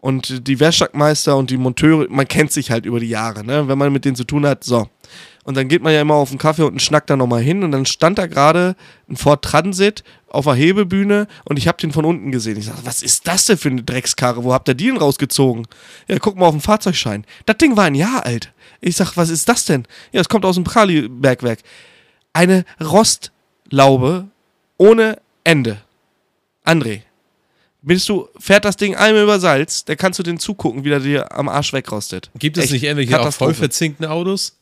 Und 0.02 0.48
die 0.48 0.58
Werkstattmeister 0.58 1.36
und 1.36 1.48
die 1.50 1.56
Monteure, 1.56 2.08
man 2.10 2.26
kennt 2.26 2.50
sich 2.50 2.72
halt 2.72 2.86
über 2.86 2.98
die 2.98 3.08
Jahre, 3.08 3.44
ne? 3.44 3.68
wenn 3.68 3.78
man 3.78 3.92
mit 3.92 4.04
denen 4.04 4.16
zu 4.16 4.24
tun 4.24 4.44
hat, 4.44 4.64
so. 4.64 4.88
Und 5.44 5.56
dann 5.56 5.68
geht 5.68 5.80
man 5.80 5.92
ja 5.92 6.00
immer 6.00 6.14
auf 6.14 6.30
einen 6.30 6.38
Kaffee 6.38 6.62
und 6.62 6.70
einen 6.70 6.80
Schnack 6.80 7.06
da 7.06 7.16
nochmal 7.16 7.40
hin 7.40 7.62
und 7.62 7.70
dann 7.70 7.86
stand 7.86 8.18
da 8.18 8.26
gerade 8.26 8.74
ein 9.08 9.16
Ford 9.16 9.44
Transit 9.44 10.02
auf 10.28 10.46
der 10.46 10.54
Hebebühne 10.54 11.28
und 11.44 11.56
ich 11.56 11.68
habe 11.68 11.78
den 11.78 11.92
von 11.92 12.04
unten 12.04 12.32
gesehen. 12.32 12.56
Ich 12.56 12.64
sage, 12.66 12.80
was 12.82 13.00
ist 13.04 13.28
das 13.28 13.44
denn 13.44 13.58
für 13.58 13.68
eine 13.68 13.84
Dreckskarre? 13.84 14.42
Wo 14.42 14.52
habt 14.52 14.66
ihr 14.66 14.74
die 14.74 14.86
denn 14.86 14.96
rausgezogen? 14.96 15.68
Ja, 16.08 16.18
guck 16.18 16.36
mal 16.36 16.46
auf 16.46 16.54
den 16.54 16.60
Fahrzeugschein. 16.60 17.24
Das 17.46 17.58
Ding 17.58 17.76
war 17.76 17.84
ein 17.84 17.94
Jahr 17.94 18.26
alt. 18.26 18.52
Ich 18.80 18.96
sag, 18.96 19.16
was 19.16 19.30
ist 19.30 19.48
das 19.48 19.66
denn? 19.66 19.86
Ja, 20.10 20.20
es 20.20 20.28
kommt 20.28 20.44
aus 20.44 20.56
dem 20.56 20.64
Prali-Bergwerk. 20.64 21.60
Eine 22.32 22.64
Rostlaube 22.80 24.26
ohne 24.78 25.18
Ende. 25.44 25.80
André, 26.64 27.02
bist 27.82 28.08
du, 28.08 28.28
fährt 28.38 28.64
das 28.64 28.76
Ding 28.76 28.94
einmal 28.94 29.24
über 29.24 29.40
Salz, 29.40 29.84
dann 29.84 29.96
kannst 29.96 30.18
du 30.18 30.22
den 30.22 30.38
zugucken, 30.38 30.84
wie 30.84 30.88
der 30.88 31.00
dir 31.00 31.32
am 31.32 31.48
Arsch 31.48 31.72
wegrostet. 31.72 32.30
Gibt 32.38 32.56
es 32.56 32.64
Echt 32.64 32.72
nicht 32.72 32.84
irgendwelche 32.84 33.20
auch 33.20 33.32
voll 33.32 33.54
verzinkten 33.54 34.06
Autos? 34.06 34.56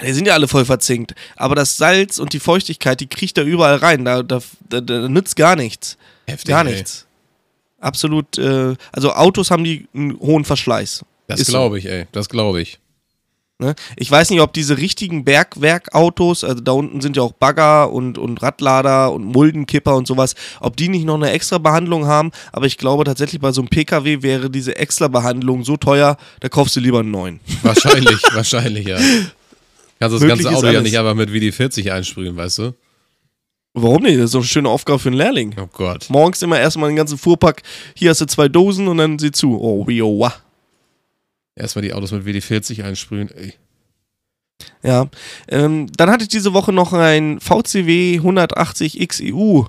Die 0.00 0.12
sind 0.12 0.26
ja 0.26 0.34
alle 0.34 0.48
voll 0.48 0.64
verzinkt. 0.64 1.14
Aber 1.36 1.54
das 1.54 1.76
Salz 1.76 2.18
und 2.18 2.32
die 2.32 2.40
Feuchtigkeit, 2.40 3.00
die 3.00 3.06
kriecht 3.06 3.38
da 3.38 3.42
überall 3.42 3.76
rein. 3.76 4.04
Da, 4.04 4.22
da, 4.22 4.40
da, 4.68 4.80
da 4.80 5.08
nützt 5.08 5.36
gar 5.36 5.56
nichts. 5.56 5.96
Heftig, 6.26 6.48
Gar 6.48 6.66
ey. 6.66 6.72
nichts. 6.72 7.06
Absolut. 7.80 8.38
Äh, 8.38 8.74
also 8.92 9.12
Autos 9.12 9.50
haben 9.50 9.64
die 9.64 9.88
einen 9.94 10.18
hohen 10.18 10.44
Verschleiß. 10.44 11.04
Das 11.26 11.44
glaube 11.46 11.78
ich, 11.78 11.86
ey. 11.86 12.06
Das 12.12 12.28
glaube 12.28 12.60
ich. 12.60 12.78
Ne? 13.62 13.76
Ich 13.96 14.10
weiß 14.10 14.30
nicht, 14.30 14.40
ob 14.40 14.52
diese 14.52 14.76
richtigen 14.76 15.24
Bergwerkautos, 15.24 16.42
also 16.42 16.60
da 16.60 16.72
unten 16.72 17.00
sind 17.00 17.16
ja 17.16 17.22
auch 17.22 17.30
Bagger 17.30 17.92
und, 17.92 18.18
und 18.18 18.42
Radlader 18.42 19.12
und 19.12 19.24
Muldenkipper 19.24 19.94
und 19.94 20.08
sowas, 20.08 20.34
ob 20.58 20.76
die 20.76 20.88
nicht 20.88 21.04
noch 21.04 21.14
eine 21.14 21.30
extra 21.30 21.58
Behandlung 21.58 22.06
haben. 22.06 22.32
Aber 22.50 22.66
ich 22.66 22.76
glaube 22.76 23.04
tatsächlich, 23.04 23.40
bei 23.40 23.52
so 23.52 23.60
einem 23.60 23.68
PKW 23.68 24.22
wäre 24.22 24.50
diese 24.50 24.76
extra 24.76 25.06
Behandlung 25.06 25.62
so 25.62 25.76
teuer, 25.76 26.16
da 26.40 26.48
kaufst 26.48 26.74
du 26.74 26.80
lieber 26.80 27.00
einen 27.00 27.12
neuen. 27.12 27.38
Wahrscheinlich, 27.62 28.20
wahrscheinlich, 28.32 28.88
ja. 28.88 28.96
Kannst 28.96 30.16
das 30.16 30.20
Möglich 30.20 30.42
ganze 30.42 30.58
Auto 30.58 30.66
ja 30.66 30.80
nicht 30.80 30.98
einfach 30.98 31.14
mit 31.14 31.30
WD-40 31.30 31.92
einsprühen, 31.92 32.36
weißt 32.36 32.58
du? 32.58 32.74
Warum 33.74 34.02
nicht? 34.02 34.18
Das 34.18 34.24
ist 34.24 34.34
doch 34.34 34.40
eine 34.40 34.48
schöne 34.48 34.68
Aufgabe 34.68 34.98
für 34.98 35.08
einen 35.08 35.18
Lehrling. 35.18 35.54
Oh 35.56 35.68
Gott. 35.72 36.06
Morgens 36.10 36.42
immer 36.42 36.58
erstmal 36.58 36.90
den 36.90 36.96
ganzen 36.96 37.16
Fuhrpack, 37.16 37.62
hier 37.94 38.10
hast 38.10 38.20
du 38.20 38.26
zwei 38.26 38.48
Dosen 38.48 38.88
und 38.88 38.98
dann 38.98 39.20
sieh 39.20 39.30
zu. 39.30 39.56
Oh, 39.58 39.86
wa. 39.86 40.34
Erstmal 41.54 41.82
die 41.82 41.92
Autos 41.92 42.12
mit 42.12 42.24
WD-40 42.24 42.82
einsprühen. 42.82 43.30
Ey. 43.30 43.54
Ja. 44.82 45.08
Ähm, 45.48 45.88
dann 45.96 46.10
hatte 46.10 46.22
ich 46.22 46.28
diese 46.28 46.54
Woche 46.54 46.72
noch 46.72 46.92
ein 46.92 47.40
VCW 47.40 48.16
180 48.16 49.06
XEU, 49.06 49.64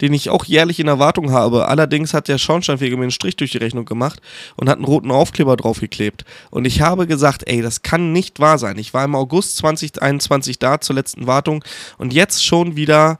den 0.00 0.12
ich 0.12 0.30
auch 0.30 0.44
jährlich 0.44 0.80
in 0.80 0.88
Erwartung 0.88 1.30
habe. 1.32 1.68
Allerdings 1.68 2.14
hat 2.14 2.28
der 2.28 2.38
Schornsteinfeger 2.38 2.96
mir 2.96 3.02
einen 3.02 3.10
Strich 3.10 3.36
durch 3.36 3.52
die 3.52 3.58
Rechnung 3.58 3.84
gemacht 3.84 4.20
und 4.56 4.68
hat 4.68 4.76
einen 4.76 4.84
roten 4.84 5.10
Aufkleber 5.10 5.56
draufgeklebt. 5.56 6.24
Und 6.50 6.64
ich 6.64 6.80
habe 6.80 7.06
gesagt, 7.06 7.42
ey, 7.46 7.60
das 7.60 7.82
kann 7.82 8.12
nicht 8.12 8.40
wahr 8.40 8.58
sein. 8.58 8.78
Ich 8.78 8.94
war 8.94 9.04
im 9.04 9.14
August 9.14 9.56
2021 9.58 10.58
da 10.58 10.80
zur 10.80 10.96
letzten 10.96 11.26
Wartung 11.26 11.64
und 11.98 12.12
jetzt 12.12 12.44
schon 12.44 12.76
wieder, 12.76 13.18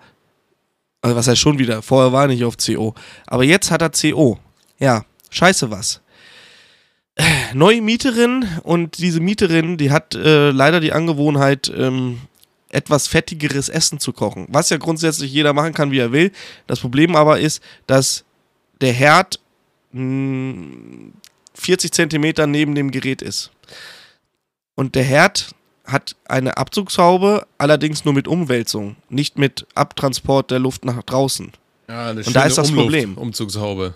also 1.03 1.17
was 1.17 1.29
heißt 1.29 1.41
schon 1.41 1.59
wieder? 1.59 1.83
Vorher 1.83 2.13
war 2.13 2.23
er 2.23 2.29
nicht 2.29 2.45
auf 2.45 2.57
CO. 2.57 2.95
Aber 3.27 3.45
jetzt 3.45 3.71
hat 3.71 3.83
er 3.83 3.91
CO. 3.91 4.39
Ja, 4.79 5.05
scheiße 5.31 5.71
was 5.71 6.01
neue 7.55 7.81
Mieterin 7.81 8.47
und 8.63 8.99
diese 8.99 9.21
Mieterin, 9.21 9.77
die 9.79 9.91
hat 9.91 10.15
äh, 10.15 10.51
leider 10.51 10.81
die 10.81 10.93
Angewohnheit, 10.93 11.73
ähm, 11.77 12.21
etwas 12.71 13.07
fettigeres 13.07 13.69
Essen 13.69 14.01
zu 14.01 14.13
kochen. 14.13 14.47
Was 14.51 14.71
ja 14.71 14.77
grundsätzlich 14.77 15.33
jeder 15.33 15.53
machen 15.53 15.73
kann, 15.73 15.91
wie 15.93 15.99
er 15.99 16.13
will. 16.13 16.33
Das 16.67 16.81
Problem 16.81 17.17
aber 17.17 17.39
ist, 17.41 17.63
dass 17.87 18.25
der 18.81 18.93
Herd 18.93 19.41
mh, 19.93 21.13
40 21.55 21.93
Zentimeter 21.93 22.47
neben 22.47 22.75
dem 22.75 22.91
Gerät 22.91 23.23
ist. 23.23 23.51
Und 24.75 24.95
der 24.95 25.05
Herd 25.05 25.51
hat 25.87 26.17
eine 26.27 26.57
Abzugshaube, 26.59 27.47
allerdings 27.57 28.05
nur 28.05 28.13
mit 28.13 28.29
Umwälzung, 28.29 28.97
nicht 29.09 29.39
mit 29.39 29.67
Abtransport 29.75 30.51
der 30.51 30.59
Luft 30.59 30.85
nach 30.85 31.03
draußen. 31.03 31.53
Ja, 31.89 32.11
Und 32.11 32.35
da 32.35 32.43
ist 32.43 32.59
das 32.59 32.69
Umluft- 32.71 32.83
Problem. 32.83 33.17
Umzugshaube. 33.17 33.95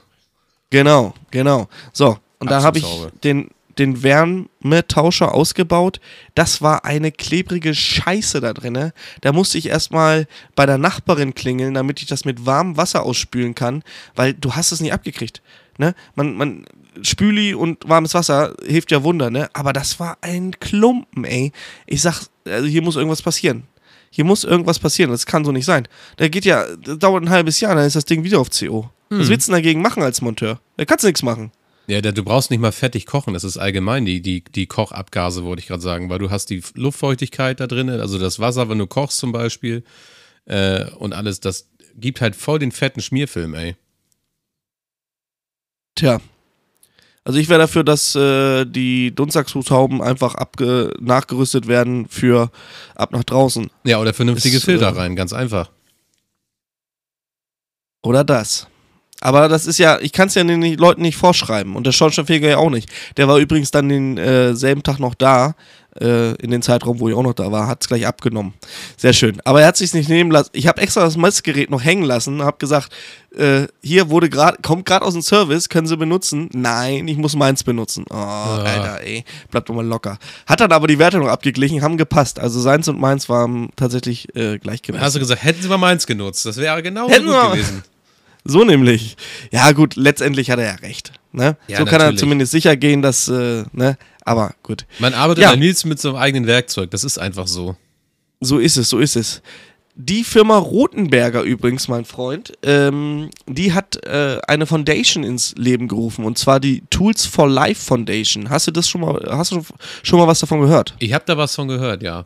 Genau, 0.70 1.12
genau. 1.32 1.68
So, 1.92 2.16
und 2.40 2.50
da 2.50 2.62
habe 2.62 2.78
ich 2.78 2.86
den, 3.22 3.50
den 3.78 4.02
Wärmetauscher 4.02 5.32
ausgebaut. 5.32 6.00
Das 6.34 6.62
war 6.62 6.84
eine 6.84 7.12
klebrige 7.12 7.74
Scheiße 7.74 8.40
da 8.40 8.52
drinne. 8.52 8.92
Da 9.20 9.32
musste 9.32 9.58
ich 9.58 9.66
erstmal 9.66 10.26
bei 10.56 10.66
der 10.66 10.78
Nachbarin 10.78 11.34
klingeln, 11.34 11.74
damit 11.74 12.00
ich 12.00 12.06
das 12.06 12.24
mit 12.24 12.46
warmem 12.46 12.76
Wasser 12.76 13.04
ausspülen 13.04 13.54
kann, 13.54 13.82
weil 14.16 14.34
du 14.34 14.54
hast 14.54 14.72
es 14.72 14.80
nicht 14.80 14.92
abgekriegt. 14.92 15.42
Ne? 15.78 15.94
Man, 16.14 16.34
man, 16.36 16.64
Spüli 17.02 17.54
und 17.54 17.88
warmes 17.88 18.14
Wasser 18.14 18.54
hilft 18.66 18.90
ja 18.90 19.04
Wunder, 19.04 19.30
ne? 19.30 19.48
Aber 19.52 19.72
das 19.72 20.00
war 20.00 20.18
ein 20.20 20.58
Klumpen, 20.58 21.24
ey. 21.24 21.52
Ich 21.86 22.02
sag, 22.02 22.24
also 22.46 22.66
hier 22.66 22.82
muss 22.82 22.96
irgendwas 22.96 23.22
passieren. 23.22 23.64
Hier 24.10 24.24
muss 24.24 24.44
irgendwas 24.44 24.78
passieren. 24.78 25.10
Das 25.10 25.24
kann 25.24 25.44
so 25.44 25.52
nicht 25.52 25.64
sein. 25.64 25.86
Da 26.16 26.28
geht 26.28 26.44
ja, 26.44 26.64
das 26.76 26.98
dauert 26.98 27.22
ein 27.22 27.30
halbes 27.30 27.60
Jahr, 27.60 27.74
dann 27.74 27.86
ist 27.86 27.96
das 27.96 28.04
Ding 28.04 28.24
wieder 28.24 28.40
auf 28.40 28.50
CO. 28.50 28.90
Was 29.08 29.28
willst 29.28 29.48
du 29.48 29.52
denn 29.52 29.62
dagegen 29.62 29.82
machen 29.82 30.02
als 30.04 30.20
Monteur? 30.20 30.60
Da 30.76 30.84
kannst 30.84 31.02
du 31.02 31.08
nichts 31.08 31.22
machen. 31.22 31.50
Ja, 31.90 32.00
du 32.00 32.22
brauchst 32.22 32.52
nicht 32.52 32.60
mal 32.60 32.70
fettig 32.70 33.04
kochen. 33.04 33.34
Das 33.34 33.42
ist 33.42 33.56
allgemein 33.56 34.04
die, 34.04 34.22
die, 34.22 34.44
die 34.44 34.66
Kochabgase, 34.66 35.42
wollte 35.42 35.60
ich 35.60 35.66
gerade 35.66 35.82
sagen, 35.82 36.08
weil 36.08 36.20
du 36.20 36.30
hast 36.30 36.46
die 36.46 36.62
Luftfeuchtigkeit 36.74 37.58
da 37.58 37.66
drin, 37.66 37.90
also 37.90 38.16
das 38.16 38.38
Wasser, 38.38 38.68
wenn 38.68 38.78
du 38.78 38.86
kochst 38.86 39.18
zum 39.18 39.32
Beispiel 39.32 39.82
äh, 40.44 40.88
und 40.92 41.12
alles, 41.12 41.40
das 41.40 41.68
gibt 41.96 42.20
halt 42.20 42.36
voll 42.36 42.60
den 42.60 42.70
fetten 42.70 43.00
Schmierfilm, 43.00 43.54
ey. 43.54 43.74
Tja. 45.96 46.20
Also 47.24 47.40
ich 47.40 47.48
wäre 47.48 47.58
dafür, 47.58 47.82
dass 47.82 48.14
äh, 48.14 48.66
die 48.66 49.12
Dunstagshutauben 49.12 50.00
einfach 50.00 50.36
abge 50.36 50.94
nachgerüstet 51.00 51.66
werden 51.66 52.06
für 52.06 52.52
ab 52.94 53.10
nach 53.10 53.24
draußen. 53.24 53.68
Ja, 53.82 53.98
oder 53.98 54.14
vernünftige 54.14 54.58
Ist, 54.58 54.64
Filter 54.64 54.86
äh, 54.86 54.98
rein, 54.98 55.16
ganz 55.16 55.32
einfach. 55.32 55.70
Oder 58.02 58.22
das. 58.22 58.68
Aber 59.20 59.48
das 59.48 59.66
ist 59.66 59.78
ja, 59.78 59.98
ich 60.00 60.12
kann 60.12 60.28
es 60.28 60.34
ja 60.34 60.44
den 60.44 60.62
Leuten 60.78 61.02
nicht 61.02 61.16
vorschreiben. 61.16 61.76
Und 61.76 61.86
der 61.86 61.92
Schornsteinfeger 61.92 62.48
ja 62.48 62.56
auch 62.56 62.70
nicht. 62.70 62.90
Der 63.16 63.28
war 63.28 63.38
übrigens 63.38 63.70
dann 63.70 63.88
den 63.88 64.18
äh, 64.18 64.54
selben 64.54 64.82
Tag 64.82 64.98
noch 64.98 65.14
da, 65.14 65.54
äh, 65.98 66.34
in 66.36 66.50
den 66.50 66.62
Zeitraum, 66.62 67.00
wo 67.00 67.08
ich 67.08 67.14
auch 67.14 67.22
noch 67.22 67.34
da 67.34 67.50
war, 67.50 67.66
hat 67.66 67.82
es 67.82 67.88
gleich 67.88 68.06
abgenommen. 68.06 68.54
Sehr 68.96 69.12
schön. 69.12 69.40
Aber 69.44 69.60
er 69.60 69.68
hat 69.68 69.76
sich 69.76 69.92
nicht 69.94 70.08
nehmen 70.08 70.30
lassen. 70.30 70.50
Ich 70.52 70.66
habe 70.66 70.80
extra 70.80 71.02
das 71.02 71.16
Messgerät 71.16 71.70
noch 71.70 71.82
hängen 71.82 72.04
lassen, 72.04 72.42
habe 72.42 72.58
gesagt, 72.58 72.92
äh, 73.36 73.66
hier 73.82 74.10
wurde 74.10 74.28
gerade, 74.28 74.58
kommt 74.62 74.86
gerade 74.86 75.04
aus 75.04 75.14
dem 75.14 75.22
Service, 75.22 75.68
können 75.68 75.86
Sie 75.86 75.96
benutzen? 75.96 76.48
Nein, 76.52 77.08
ich 77.08 77.16
muss 77.16 77.36
meins 77.36 77.64
benutzen. 77.64 78.04
Oh, 78.10 78.14
Alter, 78.14 79.00
ey, 79.02 79.24
bleibt 79.50 79.68
doch 79.68 79.74
mal 79.74 79.86
locker. 79.86 80.18
Hat 80.46 80.60
dann 80.60 80.72
aber 80.72 80.86
die 80.86 80.98
Werte 80.98 81.18
noch 81.18 81.28
abgeglichen, 81.28 81.82
haben 81.82 81.96
gepasst. 81.96 82.38
Also 82.38 82.60
seins 82.60 82.88
und 82.88 83.00
meins 83.00 83.28
waren 83.28 83.70
tatsächlich 83.76 84.34
äh, 84.36 84.58
gleich 84.58 84.82
gemessen. 84.82 85.04
Hast 85.04 85.16
du 85.16 85.20
gesagt, 85.20 85.42
hätten 85.42 85.62
sie 85.62 85.68
mal 85.68 85.78
meins 85.78 86.06
genutzt, 86.06 86.46
das 86.46 86.56
wäre 86.56 86.82
genau 86.82 87.08
Hätten 87.08 87.26
gut 87.26 87.52
gewesen. 87.52 87.82
So 88.50 88.64
nämlich. 88.64 89.16
Ja, 89.52 89.72
gut, 89.72 89.96
letztendlich 89.96 90.50
hat 90.50 90.58
er 90.58 90.66
ja 90.66 90.74
recht. 90.76 91.12
Ne? 91.32 91.56
Ja, 91.68 91.78
so 91.78 91.84
kann 91.84 91.94
er 91.94 91.98
natürlich. 92.06 92.20
zumindest 92.20 92.50
sicher 92.52 92.76
gehen, 92.76 93.02
dass, 93.02 93.28
äh, 93.28 93.64
ne? 93.72 93.96
Aber 94.24 94.54
gut. 94.62 94.86
Man 94.98 95.14
arbeitet 95.14 95.42
Ja. 95.44 95.52
am 95.52 95.60
liebsten 95.60 95.88
mit 95.88 96.00
so 96.00 96.08
einem 96.10 96.18
eigenen 96.18 96.46
Werkzeug, 96.46 96.90
das 96.90 97.04
ist 97.04 97.18
einfach 97.18 97.46
so. 97.46 97.76
So 98.40 98.58
ist 98.58 98.76
es, 98.76 98.88
so 98.88 98.98
ist 98.98 99.16
es. 99.16 99.40
Die 99.94 100.24
Firma 100.24 100.56
Rotenberger 100.56 101.42
übrigens, 101.42 101.86
mein 101.88 102.04
Freund, 102.04 102.52
ähm, 102.62 103.28
die 103.46 103.72
hat 103.74 104.04
äh, 104.06 104.38
eine 104.48 104.64
Foundation 104.66 105.24
ins 105.24 105.54
Leben 105.56 105.88
gerufen 105.88 106.24
und 106.24 106.38
zwar 106.38 106.58
die 106.58 106.82
Tools 106.90 107.26
for 107.26 107.48
Life 107.48 107.84
Foundation. 107.84 108.48
Hast 108.50 108.66
du 108.66 108.70
das 108.70 108.88
schon 108.88 109.02
mal, 109.02 109.20
hast 109.30 109.52
du 109.52 109.62
schon 110.02 110.18
mal 110.18 110.26
was 110.26 110.40
davon 110.40 110.60
gehört? 110.60 110.94
Ich 111.00 111.12
habe 111.12 111.24
da 111.26 111.36
was 111.36 111.54
von 111.54 111.68
gehört, 111.68 112.02
ja. 112.02 112.24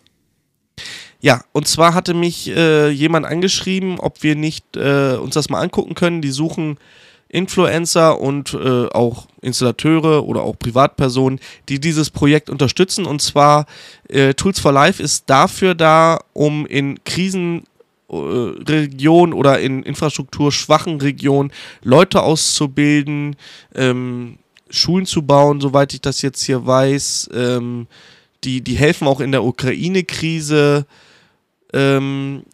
Ja, 1.24 1.42
und 1.52 1.66
zwar 1.66 1.94
hatte 1.94 2.12
mich 2.12 2.54
äh, 2.54 2.90
jemand 2.90 3.24
angeschrieben, 3.24 3.98
ob 3.98 4.22
wir 4.22 4.36
nicht 4.36 4.76
äh, 4.76 5.14
uns 5.14 5.32
das 5.32 5.48
mal 5.48 5.62
angucken 5.62 5.94
können. 5.94 6.20
Die 6.20 6.30
suchen 6.30 6.76
Influencer 7.30 8.20
und 8.20 8.52
äh, 8.52 8.88
auch 8.88 9.26
Installateure 9.40 10.26
oder 10.26 10.42
auch 10.42 10.58
Privatpersonen, 10.58 11.40
die 11.70 11.80
dieses 11.80 12.10
Projekt 12.10 12.50
unterstützen. 12.50 13.06
Und 13.06 13.22
zwar 13.22 13.64
äh, 14.10 14.34
Tools 14.34 14.60
for 14.60 14.72
Life 14.72 15.02
ist 15.02 15.24
dafür 15.30 15.74
da, 15.74 16.20
um 16.34 16.66
in 16.66 17.02
Krisen 17.04 17.62
äh, 18.10 18.16
Regionen 18.16 19.32
oder 19.32 19.60
in 19.60 19.82
infrastrukturschwachen 19.82 21.00
Regionen 21.00 21.54
Leute 21.82 22.22
auszubilden, 22.22 23.36
ähm, 23.74 24.36
Schulen 24.68 25.06
zu 25.06 25.22
bauen, 25.22 25.62
soweit 25.62 25.94
ich 25.94 26.02
das 26.02 26.20
jetzt 26.20 26.42
hier 26.42 26.66
weiß. 26.66 27.30
Ähm, 27.32 27.86
die, 28.44 28.60
die 28.60 28.74
helfen 28.74 29.08
auch 29.08 29.20
in 29.20 29.32
der 29.32 29.42
Ukraine-Krise 29.42 30.84
ähm, 31.74 32.44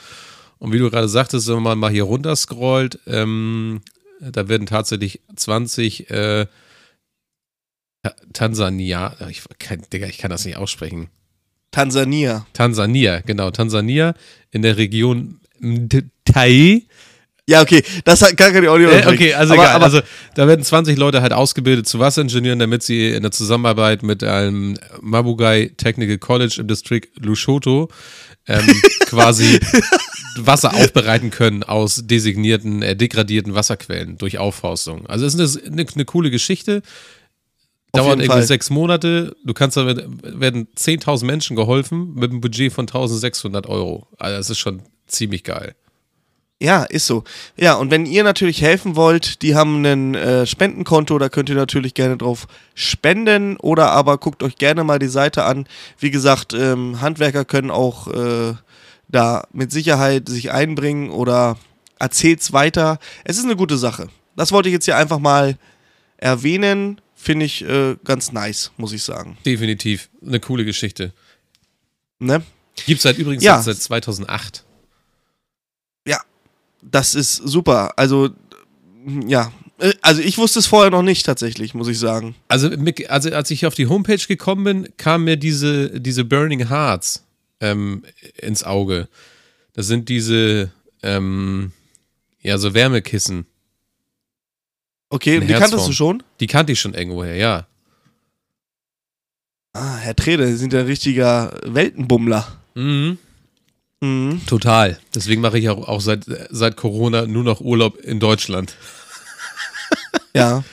Und 0.57 0.71
wie 0.71 0.79
du 0.79 0.89
gerade 0.89 1.09
sagtest, 1.09 1.47
wenn 1.49 1.61
man 1.61 1.77
mal 1.77 1.91
hier 1.91 2.03
runter 2.03 2.33
scrollt, 2.35 2.99
ähm, 3.07 3.81
da 4.21 4.47
werden 4.47 4.65
tatsächlich 4.65 5.19
20 5.35 6.09
äh, 6.09 6.47
Ta- 8.03 8.15
Tansania, 8.33 9.15
ich 9.29 9.43
kann, 9.59 9.83
Digga, 9.91 10.07
ich 10.07 10.17
kann 10.17 10.31
das 10.31 10.45
nicht 10.45 10.55
aussprechen. 10.57 11.09
Tansania. 11.71 12.47
Tansania, 12.53 13.19
genau, 13.21 13.51
Tansania 13.51 14.13
in 14.51 14.61
der 14.61 14.77
Region 14.77 15.41
Tai. 16.25 16.81
Ja, 17.49 17.61
okay, 17.61 17.81
das 18.03 18.21
hat 18.21 18.35
gar 18.35 18.51
keine 18.51 18.69
Audio. 18.69 18.89
Äh, 18.89 19.05
okay, 19.07 19.33
also 19.33 19.53
aber, 19.53 19.63
egal. 19.63 19.75
Aber, 19.75 19.85
also 19.85 20.01
da 20.35 20.47
werden 20.47 20.65
20 20.65 20.97
Leute 20.97 21.21
halt 21.21 21.31
ausgebildet 21.31 21.87
zu 21.87 21.97
Wasseringenieuren, 21.97 22.59
damit 22.59 22.83
sie 22.83 23.11
in 23.11 23.21
der 23.21 23.31
Zusammenarbeit 23.31 24.03
mit 24.03 24.21
einem 24.21 24.77
Mabugai 24.99 25.71
Technical 25.77 26.17
College 26.17 26.57
im 26.59 26.67
Distrikt 26.67 27.23
Lushoto 27.23 27.89
ähm, 28.47 28.65
quasi 29.05 29.59
Wasser 30.37 30.73
aufbereiten 30.73 31.29
können 31.29 31.63
aus 31.63 32.03
designierten, 32.05 32.81
äh, 32.81 32.97
degradierten 32.97 33.55
Wasserquellen 33.55 34.17
durch 34.17 34.39
Aufforstung. 34.39 35.07
Also 35.07 35.25
es 35.25 35.33
ist 35.33 35.63
eine, 35.63 35.73
eine, 35.73 35.85
eine 35.89 36.05
coole 36.05 36.31
Geschichte. 36.31 36.81
Auf 37.93 38.01
Dauert 38.01 38.19
irgendwie 38.19 38.27
Fall. 38.27 38.43
sechs 38.43 38.69
Monate. 38.69 39.37
Du 39.45 39.53
kannst 39.53 39.77
damit, 39.77 40.03
werden 40.21 40.67
10.000 40.77 41.25
Menschen 41.25 41.55
geholfen 41.55 42.13
mit 42.13 42.31
einem 42.31 42.41
Budget 42.41 42.73
von 42.73 42.87
1.600 42.87 43.67
Euro. 43.67 44.07
Also 44.17 44.37
das 44.37 44.49
ist 44.49 44.59
schon 44.59 44.81
ziemlich 45.07 45.43
geil. 45.43 45.75
Ja, 46.59 46.83
ist 46.85 47.05
so. 47.05 47.23
Ja, 47.55 47.75
und 47.75 47.91
wenn 47.91 48.07
ihr 48.07 48.23
natürlich 48.23 48.63
helfen 48.63 48.95
wollt, 48.95 49.43
die 49.43 49.53
haben 49.53 49.85
ein 49.85 50.15
äh, 50.15 50.47
Spendenkonto, 50.47 51.19
da 51.19 51.29
könnt 51.29 51.49
ihr 51.49 51.55
natürlich 51.55 51.93
gerne 51.93 52.17
drauf 52.17 52.47
spenden 52.73 53.57
oder 53.57 53.91
aber 53.91 54.17
guckt 54.17 54.41
euch 54.41 54.55
gerne 54.55 54.83
mal 54.83 54.97
die 54.97 55.07
Seite 55.07 55.43
an. 55.43 55.67
Wie 55.99 56.09
gesagt, 56.09 56.53
ähm, 56.53 56.99
Handwerker 56.99 57.45
können 57.45 57.69
auch 57.69 58.07
äh, 58.07 58.55
da 59.07 59.47
mit 59.53 59.71
Sicherheit 59.71 60.27
sich 60.29 60.51
einbringen 60.51 61.11
oder 61.11 61.57
erzählt's 61.99 62.53
weiter. 62.53 62.97
Es 63.23 63.37
ist 63.37 63.45
eine 63.45 63.55
gute 63.55 63.77
Sache. 63.77 64.07
Das 64.35 64.51
wollte 64.51 64.69
ich 64.69 64.73
jetzt 64.73 64.85
hier 64.85 64.97
einfach 64.97 65.19
mal 65.19 65.57
erwähnen. 66.17 66.99
Finde 67.15 67.45
ich 67.45 67.63
äh, 67.67 67.97
ganz 68.03 68.31
nice, 68.31 68.71
muss 68.77 68.93
ich 68.93 69.03
sagen. 69.03 69.37
Definitiv 69.45 70.09
eine 70.25 70.39
coole 70.39 70.65
Geschichte. 70.65 71.13
Ne? 72.17 72.41
Gibt 72.87 72.99
es 72.99 73.05
halt 73.05 73.19
übrigens 73.19 73.43
Ja. 73.43 73.61
seit 73.61 73.77
2008. 73.77 74.63
Das 76.83 77.15
ist 77.15 77.35
super. 77.35 77.93
Also, 77.97 78.29
ja. 79.25 79.51
Äh, 79.79 79.93
Also 80.01 80.21
ich 80.21 80.37
wusste 80.37 80.59
es 80.59 80.67
vorher 80.67 80.91
noch 80.91 81.01
nicht 81.01 81.25
tatsächlich, 81.25 81.73
muss 81.73 81.87
ich 81.87 81.99
sagen. 81.99 82.35
Also, 82.47 82.69
also 83.09 83.31
als 83.33 83.51
ich 83.51 83.65
auf 83.65 83.73
die 83.75 83.87
Homepage 83.87 84.17
gekommen 84.27 84.63
bin, 84.63 84.87
kam 84.97 85.23
mir 85.23 85.37
diese, 85.37 85.99
diese 85.99 86.23
Burning 86.23 86.69
Hearts 86.69 87.23
ähm, 87.59 88.03
ins 88.37 88.63
Auge. 88.63 89.07
Das 89.73 89.87
sind 89.87 90.07
diese, 90.09 90.71
ähm, 91.03 91.71
ja, 92.41 92.57
so 92.57 92.73
Wärmekissen. 92.73 93.45
Okay, 95.09 95.39
die 95.39 95.47
kanntest 95.47 95.71
Herzform. 95.73 95.87
du 95.87 95.93
schon? 95.93 96.23
Die 96.39 96.47
kannte 96.47 96.71
ich 96.73 96.79
schon 96.79 96.93
irgendwoher, 96.93 97.35
ja. 97.35 97.67
Ah, 99.73 99.97
Herr 99.97 100.15
Trede, 100.15 100.47
Sie 100.47 100.57
sind 100.57 100.73
ein 100.73 100.85
richtiger 100.85 101.59
Weltenbummler. 101.63 102.47
Mhm. 102.75 103.17
Mhm. 104.01 104.41
Total. 104.45 104.99
Deswegen 105.15 105.41
mache 105.41 105.57
ich 105.57 105.69
auch, 105.69 105.87
auch 105.87 106.01
seit, 106.01 106.25
seit 106.49 106.77
Corona 106.77 107.25
nur 107.25 107.43
noch 107.43 107.61
Urlaub 107.61 107.97
in 107.97 108.19
Deutschland. 108.19 108.75
Ja. 110.33 110.63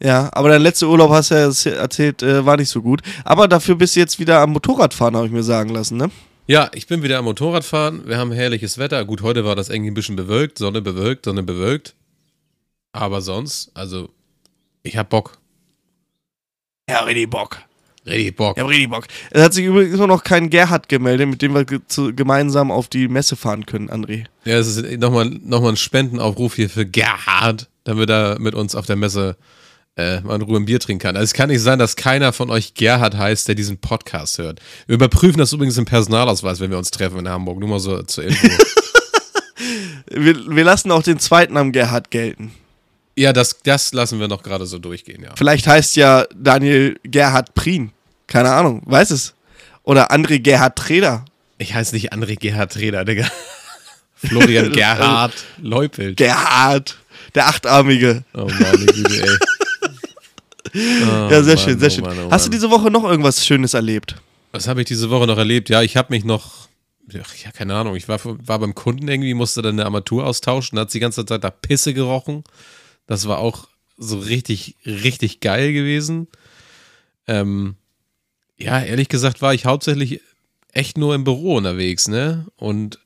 Ja, 0.00 0.28
aber 0.32 0.48
dein 0.48 0.62
letzter 0.62 0.88
Urlaub, 0.88 1.10
hast 1.10 1.30
du 1.30 1.34
ja 1.34 1.76
erzählt, 1.76 2.22
äh, 2.22 2.44
war 2.44 2.56
nicht 2.56 2.68
so 2.68 2.82
gut. 2.82 3.02
Aber 3.24 3.46
dafür 3.46 3.74
bist 3.76 3.94
du 3.94 4.00
jetzt 4.00 4.18
wieder 4.18 4.40
am 4.40 4.50
Motorradfahren, 4.52 5.16
habe 5.16 5.26
ich 5.26 5.32
mir 5.32 5.42
sagen 5.42 5.70
lassen, 5.70 5.96
ne? 5.96 6.10
Ja, 6.46 6.70
ich 6.72 6.86
bin 6.86 7.02
wieder 7.02 7.18
am 7.18 7.26
Motorradfahren. 7.26 8.08
Wir 8.08 8.16
haben 8.16 8.32
herrliches 8.32 8.78
Wetter. 8.78 9.04
Gut, 9.04 9.22
heute 9.22 9.44
war 9.44 9.54
das 9.54 9.68
irgendwie 9.68 9.90
ein 9.90 9.94
bisschen 9.94 10.16
bewölkt. 10.16 10.58
Sonne 10.58 10.80
bewölkt, 10.80 11.26
Sonne 11.26 11.42
bewölkt. 11.42 11.94
Aber 12.92 13.20
sonst, 13.20 13.70
also, 13.74 14.08
ich 14.82 14.96
hab 14.96 15.10
Bock. 15.10 15.38
Ja, 16.88 17.00
richtig 17.00 17.28
Bock. 17.28 17.58
Richtig 18.08 18.36
Bock. 18.36 18.56
Ich 18.56 18.62
hab 18.62 18.70
richtig 18.70 18.90
Bock. 18.90 19.06
Es 19.30 19.42
hat 19.42 19.54
sich 19.54 19.64
übrigens 19.64 19.94
immer 19.94 20.06
noch 20.06 20.24
kein 20.24 20.50
Gerhard 20.50 20.88
gemeldet, 20.88 21.28
mit 21.28 21.42
dem 21.42 21.54
wir 21.54 21.66
zu, 21.86 22.14
gemeinsam 22.14 22.70
auf 22.70 22.88
die 22.88 23.08
Messe 23.08 23.36
fahren 23.36 23.66
können, 23.66 23.90
André. 23.90 24.24
Ja, 24.44 24.58
es 24.58 24.66
ist 24.76 24.98
nochmal 24.98 25.26
noch 25.26 25.60
mal 25.62 25.70
ein 25.70 25.76
Spendenaufruf 25.76 26.54
hier 26.54 26.70
für 26.70 26.86
Gerhard, 26.86 27.68
damit 27.84 28.10
er 28.10 28.38
mit 28.40 28.54
uns 28.54 28.74
auf 28.74 28.86
der 28.86 28.96
Messe 28.96 29.36
äh, 29.96 30.20
mal 30.20 30.36
in 30.36 30.42
Ruhe 30.42 30.58
ein 30.58 30.64
Bier 30.64 30.78
trinken 30.80 31.02
kann. 31.02 31.16
Also 31.16 31.24
es 31.24 31.32
kann 31.34 31.48
nicht 31.48 31.60
sein, 31.60 31.78
dass 31.78 31.96
keiner 31.96 32.32
von 32.32 32.50
euch 32.50 32.74
Gerhard 32.74 33.16
heißt, 33.16 33.48
der 33.48 33.54
diesen 33.56 33.78
Podcast 33.78 34.38
hört. 34.38 34.60
Wir 34.86 34.94
überprüfen 34.94 35.38
das 35.38 35.52
übrigens 35.52 35.76
im 35.76 35.84
Personalausweis, 35.86 36.60
wenn 36.60 36.70
wir 36.70 36.78
uns 36.78 36.90
treffen 36.90 37.18
in 37.18 37.28
Hamburg. 37.28 37.58
Nur 37.58 37.68
mal 37.68 37.80
so 37.80 38.02
zur 38.02 38.24
Info. 38.24 38.46
Wir, 40.10 40.34
wir 40.48 40.64
lassen 40.64 40.90
auch 40.90 41.02
den 41.02 41.18
zweiten 41.18 41.52
Namen 41.54 41.70
Gerhard 41.72 42.10
gelten. 42.10 42.52
ja, 43.16 43.32
das, 43.34 43.58
das 43.62 43.92
lassen 43.92 44.18
wir 44.20 44.28
noch 44.28 44.42
gerade 44.42 44.64
so 44.64 44.78
durchgehen, 44.78 45.22
ja. 45.22 45.32
Vielleicht 45.36 45.66
heißt 45.66 45.96
ja 45.96 46.24
Daniel 46.34 46.98
Gerhard 47.02 47.54
Prien. 47.54 47.92
Keine 48.28 48.52
Ahnung, 48.52 48.82
weiß 48.84 49.10
es. 49.10 49.34
Oder 49.82 50.12
André 50.12 50.38
Gerhard 50.38 50.76
Treder. 50.76 51.24
Ich 51.56 51.74
heiße 51.74 51.94
nicht 51.94 52.12
André 52.12 52.36
Gerhard 52.38 52.72
Treder, 52.72 53.04
Digga. 53.04 53.26
Florian 54.14 54.72
Gerhard 54.72 55.32
Leupelt. 55.60 56.16
Gerhard, 56.16 56.98
der 57.34 57.48
Achtarmige. 57.48 58.24
Oh 58.34 58.46
Mann, 58.46 58.76
die 58.80 58.86
Güte, 58.86 59.22
ey. 59.22 59.38
Oh 60.74 61.28
ja, 61.30 61.42
sehr 61.42 61.56
Mann, 61.56 61.64
schön, 61.64 61.78
sehr 61.78 61.88
oh 61.88 61.90
schön. 61.90 62.04
Mann, 62.04 62.18
oh 62.26 62.30
Hast 62.30 62.46
du 62.46 62.50
diese 62.50 62.70
Woche 62.70 62.90
noch 62.90 63.02
irgendwas 63.04 63.44
Schönes 63.44 63.72
erlebt? 63.72 64.16
Was 64.52 64.68
habe 64.68 64.82
ich 64.82 64.86
diese 64.86 65.08
Woche 65.08 65.26
noch 65.26 65.38
erlebt? 65.38 65.70
Ja, 65.70 65.80
ich 65.82 65.96
habe 65.96 66.12
mich 66.12 66.24
noch, 66.24 66.68
ach, 67.22 67.34
ja, 67.42 67.50
keine 67.52 67.74
Ahnung, 67.74 67.96
ich 67.96 68.06
war, 68.06 68.20
war 68.22 68.58
beim 68.58 68.74
Kunden 68.74 69.08
irgendwie, 69.08 69.32
musste 69.32 69.62
dann 69.62 69.76
eine 69.76 69.86
Armatur 69.86 70.26
austauschen, 70.26 70.76
da 70.76 70.82
hat 70.82 70.92
die 70.92 71.00
ganze 71.00 71.24
Zeit 71.24 71.42
da 71.42 71.50
Pisse 71.50 71.94
gerochen. 71.94 72.44
Das 73.06 73.26
war 73.26 73.38
auch 73.38 73.68
so 73.96 74.18
richtig, 74.18 74.76
richtig 74.84 75.40
geil 75.40 75.72
gewesen. 75.72 76.28
Ähm, 77.26 77.76
ja, 78.58 78.80
ehrlich 78.80 79.08
gesagt 79.08 79.40
war 79.40 79.54
ich 79.54 79.64
hauptsächlich 79.64 80.20
echt 80.72 80.98
nur 80.98 81.14
im 81.14 81.24
Büro 81.24 81.56
unterwegs, 81.56 82.08
ne? 82.08 82.46
Und 82.56 82.98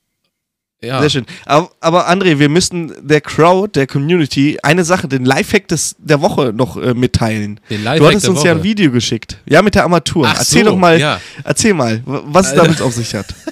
ja, 0.83 1.01
Sehr 1.01 1.11
schön. 1.11 1.27
Aber, 1.47 1.71
aber 1.79 2.11
André, 2.11 2.41
wir 2.41 2.49
müssten 2.49 2.93
der 3.07 3.21
Crowd, 3.21 3.79
der 3.79 3.87
Community, 3.87 4.59
eine 4.65 4.85
Sache, 4.85 5.07
den 5.07 5.25
Lifehack 5.25 5.69
des, 5.69 5.95
der 5.99 6.21
Woche 6.21 6.53
noch 6.53 6.77
äh, 6.77 6.93
mitteilen. 6.93 7.61
den 7.71 7.79
Du 7.79 7.85
Lifehack 7.85 8.09
hattest 8.09 8.25
der 8.25 8.31
uns 8.33 8.43
ja 8.43 8.51
ein 8.51 8.59
Woche. 8.59 8.65
Video 8.65 8.91
geschickt. 8.91 9.39
Ja, 9.47 9.63
mit 9.63 9.77
der 9.77 9.85
Armatur. 9.85 10.27
Ach 10.27 10.41
erzähl 10.41 10.65
so, 10.65 10.71
doch 10.71 10.77
mal, 10.77 10.99
ja. 10.99 11.21
erzähl 11.45 11.73
mal, 11.73 12.03
was 12.05 12.49
es 12.49 12.55
damit 12.55 12.81
auf 12.81 12.95
sich 12.95 13.15
hat. 13.15 13.27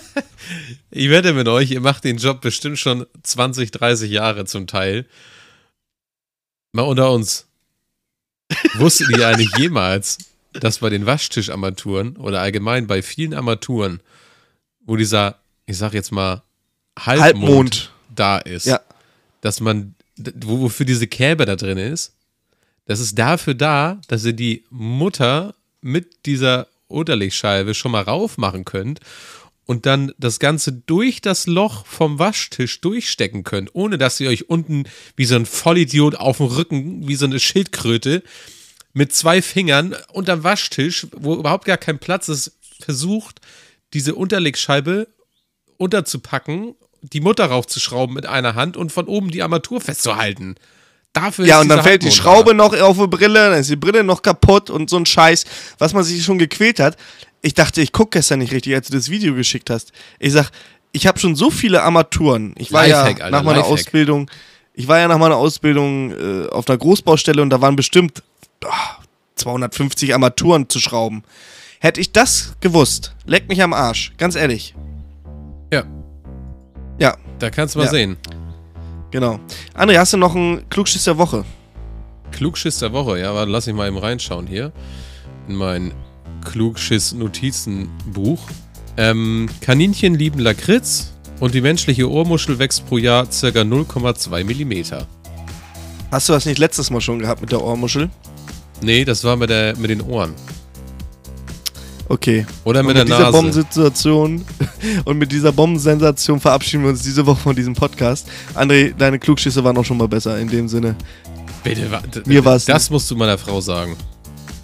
Ich 0.93 1.09
wette 1.09 1.33
mit 1.35 1.47
euch, 1.47 1.71
ihr 1.71 1.81
macht 1.81 2.03
den 2.03 2.17
Job 2.17 2.41
bestimmt 2.41 2.77
schon 2.77 3.07
20, 3.23 3.71
30 3.71 4.11
Jahre 4.11 4.45
zum 4.45 4.67
Teil. 4.67 5.07
Mal 6.73 6.83
unter 6.83 7.13
uns. 7.13 7.47
Wusstet 8.75 9.17
ihr 9.17 9.29
eigentlich 9.29 9.57
jemals, 9.57 10.19
dass 10.53 10.79
bei 10.79 10.91
den 10.91 11.07
Waschtischarmaturen 11.07 12.17
oder 12.17 12.41
allgemein 12.41 12.87
bei 12.87 13.03
vielen 13.03 13.35
Armaturen, 13.35 14.01
wo 14.85 14.97
dieser, 14.97 15.39
ich 15.67 15.77
sag 15.79 15.95
jetzt 15.95 16.11
mal, 16.13 16.43
Halbmond, 16.99 17.23
Halbmond. 17.23 17.93
da 18.15 18.39
ist, 18.39 18.67
Ja. 18.67 18.81
dass 19.41 19.61
man, 19.61 19.95
wofür 20.17 20.85
diese 20.87 21.07
Käbe 21.07 21.47
da 21.47 21.57
drin 21.57 21.79
ist, 21.79 22.15
das 22.87 22.99
ist 23.01 23.19
dafür 23.19 23.55
da, 23.55 24.01
dass 24.09 24.25
ihr 24.25 24.33
die 24.33 24.65
Mutter 24.71 25.55
mit 25.81 26.27
dieser 26.27 26.67
Unterlegscheibe 26.89 27.75
schon 27.75 27.93
mal 27.93 28.03
raufmachen 28.03 28.65
könnt 28.65 28.99
und 29.65 29.87
dann 29.87 30.13
das 30.19 30.41
Ganze 30.41 30.73
durch 30.73 31.21
das 31.21 31.47
Loch 31.47 31.87
vom 31.87 32.19
Waschtisch 32.19 32.81
durchstecken 32.81 33.45
könnt, 33.45 33.71
ohne 33.75 33.97
dass 33.97 34.19
ihr 34.19 34.29
euch 34.29 34.51
unten 34.51 34.85
wie 35.15 35.25
so 35.27 35.37
ein 35.37 35.47
Vollidiot 35.47 36.17
auf 36.17 36.39
dem 36.39 36.47
Rücken, 36.47 37.07
wie 37.07 37.15
so 37.15 37.27
eine 37.27 37.39
Schildkröte, 37.39 38.25
mit 38.93 39.15
zwei 39.15 39.43
Fingern 39.43 39.97
unterm 40.13 40.45
Waschtisch, 40.45 41.07
wo 41.17 41.35
überhaupt 41.35 41.65
gar 41.65 41.77
kein 41.77 41.99
Platz 41.99 42.29
ist, 42.29 42.53
versucht, 42.81 43.41
diese 43.93 44.15
Unterlegscheibe 44.15 45.09
unterzupacken, 45.77 46.75
die 47.03 47.21
Mutter 47.21 47.47
raufzuschrauben 47.47 48.15
mit 48.15 48.27
einer 48.27 48.55
Hand 48.55 48.77
und 48.77 48.93
von 48.93 49.07
oben 49.07 49.31
die 49.31 49.43
Armatur 49.43 49.81
festzuhalten. 49.81 50.57
Dafür 51.13 51.47
Ja, 51.47 51.61
und 51.61 51.69
dann 51.69 51.83
fällt 51.83 52.03
die 52.05 52.13
Schraube 52.13 52.55
noch 52.55 52.79
auf 52.79 52.99
die 52.99 53.07
Brille, 53.09 53.51
dann 53.51 53.61
ist 53.61 53.71
die 53.71 53.77
Brille 53.77 54.05
noch 54.05 54.23
kaputt 54.23 54.71
und 54.71 54.89
so 54.91 54.97
ein 54.97 55.07
Scheiß, 55.07 55.45
was 55.79 55.93
man 55.93 56.05
sich 56.05 56.25
schon 56.25 56.39
gequält 56.39 56.79
hat. 56.79 56.97
Ich 57.43 57.55
dachte, 57.55 57.81
ich 57.81 57.93
gucke 57.93 58.19
gestern 58.19 58.39
nicht 58.41 58.53
richtig, 58.53 58.75
als 58.75 58.89
du 58.89 58.97
das 58.97 59.11
Video 59.11 59.35
geschickt 59.35 59.71
hast. 59.71 59.93
Ich 60.19 60.33
sag, 60.33 60.51
ich 60.93 61.07
habe 61.07 61.19
schon 61.19 61.35
so 61.35 61.51
viele 61.51 61.83
Armaturen. 61.83 62.55
Ich 62.59 62.73
war 62.73 62.87
Lifehack, 62.87 63.19
ja 63.19 63.25
Alter, 63.25 63.37
nach 63.37 63.43
meiner 63.43 63.59
Lifehack. 63.59 63.73
Ausbildung, 63.73 64.31
ich 64.75 64.87
war 64.87 64.99
ja 64.99 65.09
nach 65.09 65.19
meiner 65.19 65.37
Ausbildung 65.37 66.13
äh, 66.13 66.49
auf 66.49 66.69
einer 66.69 66.79
Großbaustelle 66.79 67.43
und 67.43 67.51
da 67.51 67.61
waren 67.61 67.77
bestimmt 67.77 68.23
250 69.37 70.13
Armaturen 70.15 70.69
zu 70.69 70.79
schrauben. 70.81 71.23
Hätte 71.81 72.01
ich 72.01 72.13
das 72.13 72.55
gewusst, 72.61 73.15
leck 73.25 73.49
mich 73.49 73.63
am 73.63 73.73
Arsch, 73.73 74.13
ganz 74.19 74.35
ehrlich. 74.37 74.75
Ja, 75.73 75.85
Ja, 76.99 77.17
da 77.39 77.49
kannst 77.51 77.75
du 77.75 77.79
mal 77.79 77.87
Ja. 77.87 77.91
sehen. 77.91 78.17
genau. 79.11 79.41
André, 79.75 79.97
hast 79.99 80.13
du 80.13 80.19
noch 80.19 80.35
einen 80.35 80.69
Klugschiss 80.69 81.05
der 81.05 81.17
Woche? 81.17 81.45
Klugschiss 82.33 82.79
der 82.81 82.93
Woche, 82.93 83.19
ja, 83.19 83.35
warte, 83.35 83.51
lass 83.51 83.67
ich 83.67 83.73
mal 83.75 83.89
eben 83.89 83.97
reinschauen 83.99 84.47
hier 84.47 84.73
in 85.49 85.55
mein 85.57 85.93
Klugschiss-Notizenbuch. 86.45 88.41
Ähm, 88.97 89.49
Kaninchen 89.63 90.15
lieben 90.15 90.39
Lakritz 90.41 91.13
und 91.41 91.55
die 91.55 91.61
menschliche 91.63 92.11
Ohrmuschel 92.11 92.59
wächst 92.59 92.87
pro 92.87 92.99
Jahr 92.99 93.25
ca. 93.27 93.31
0,2 93.65 94.45
Millimeter. 94.45 95.07
Hast 96.11 96.29
du 96.29 96.33
das 96.35 96.45
nicht 96.45 96.59
letztes 96.59 96.91
Mal 96.91 97.01
schon 97.01 97.19
gehabt 97.21 97.41
mit 97.41 97.53
der 97.53 97.63
Ohrmuschel? 97.63 98.11
Nee, 98.83 99.05
das 99.05 99.23
war 99.25 99.37
mit, 99.37 99.51
der, 99.51 99.77
mit 99.77 99.91
den 99.91 100.01
Ohren. 100.01 100.35
Okay. 102.09 102.45
Oder 102.65 102.83
mit 102.83 102.89
mit 102.89 102.97
der 102.97 103.05
dieser 103.05 103.19
Nase. 103.21 103.33
Bombensituation 103.33 104.45
und 105.05 105.19
mit 105.19 105.31
dieser 105.31 105.53
Bombensensation 105.53 106.41
verabschieden 106.41 106.83
wir 106.83 106.91
uns 106.91 107.03
diese 107.03 107.25
Woche 107.25 107.41
von 107.41 107.55
diesem 107.55 107.75
Podcast. 107.75 108.27
André, 108.55 108.93
deine 108.97 109.19
Klugschüsse 109.19 109.63
waren 109.63 109.77
auch 109.77 109.85
schon 109.85 109.97
mal 109.97 110.09
besser 110.09 110.39
in 110.41 110.49
dem 110.49 110.67
Sinne. 110.69 110.97
Bitte, 111.63 111.91
wa- 111.91 112.03
Mir 112.27 112.45
war's 112.45 112.65
das 112.65 112.91
musst 112.91 113.09
du 113.11 113.17
meiner 113.17 113.39
Frau 113.39 113.61
sagen. 113.61 113.97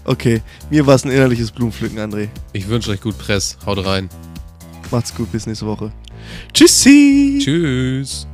Okay, 0.05 0.41
mir 0.71 0.87
war 0.87 0.95
es 0.97 1.05
ein 1.05 1.11
innerliches 1.11 1.51
Blumenpflücken, 1.53 1.99
André. 1.99 2.29
Ich 2.53 2.67
wünsche 2.69 2.91
euch 2.91 3.01
gut 3.01 3.17
Press. 3.19 3.57
Haut 3.67 3.85
rein. 3.85 4.09
Macht's 4.91 5.15
gut, 5.15 5.31
bis 5.31 5.47
nächste 5.47 5.67
Woche. 5.67 5.93
Tschüssi! 6.53 7.39
Tschüss. 7.43 8.27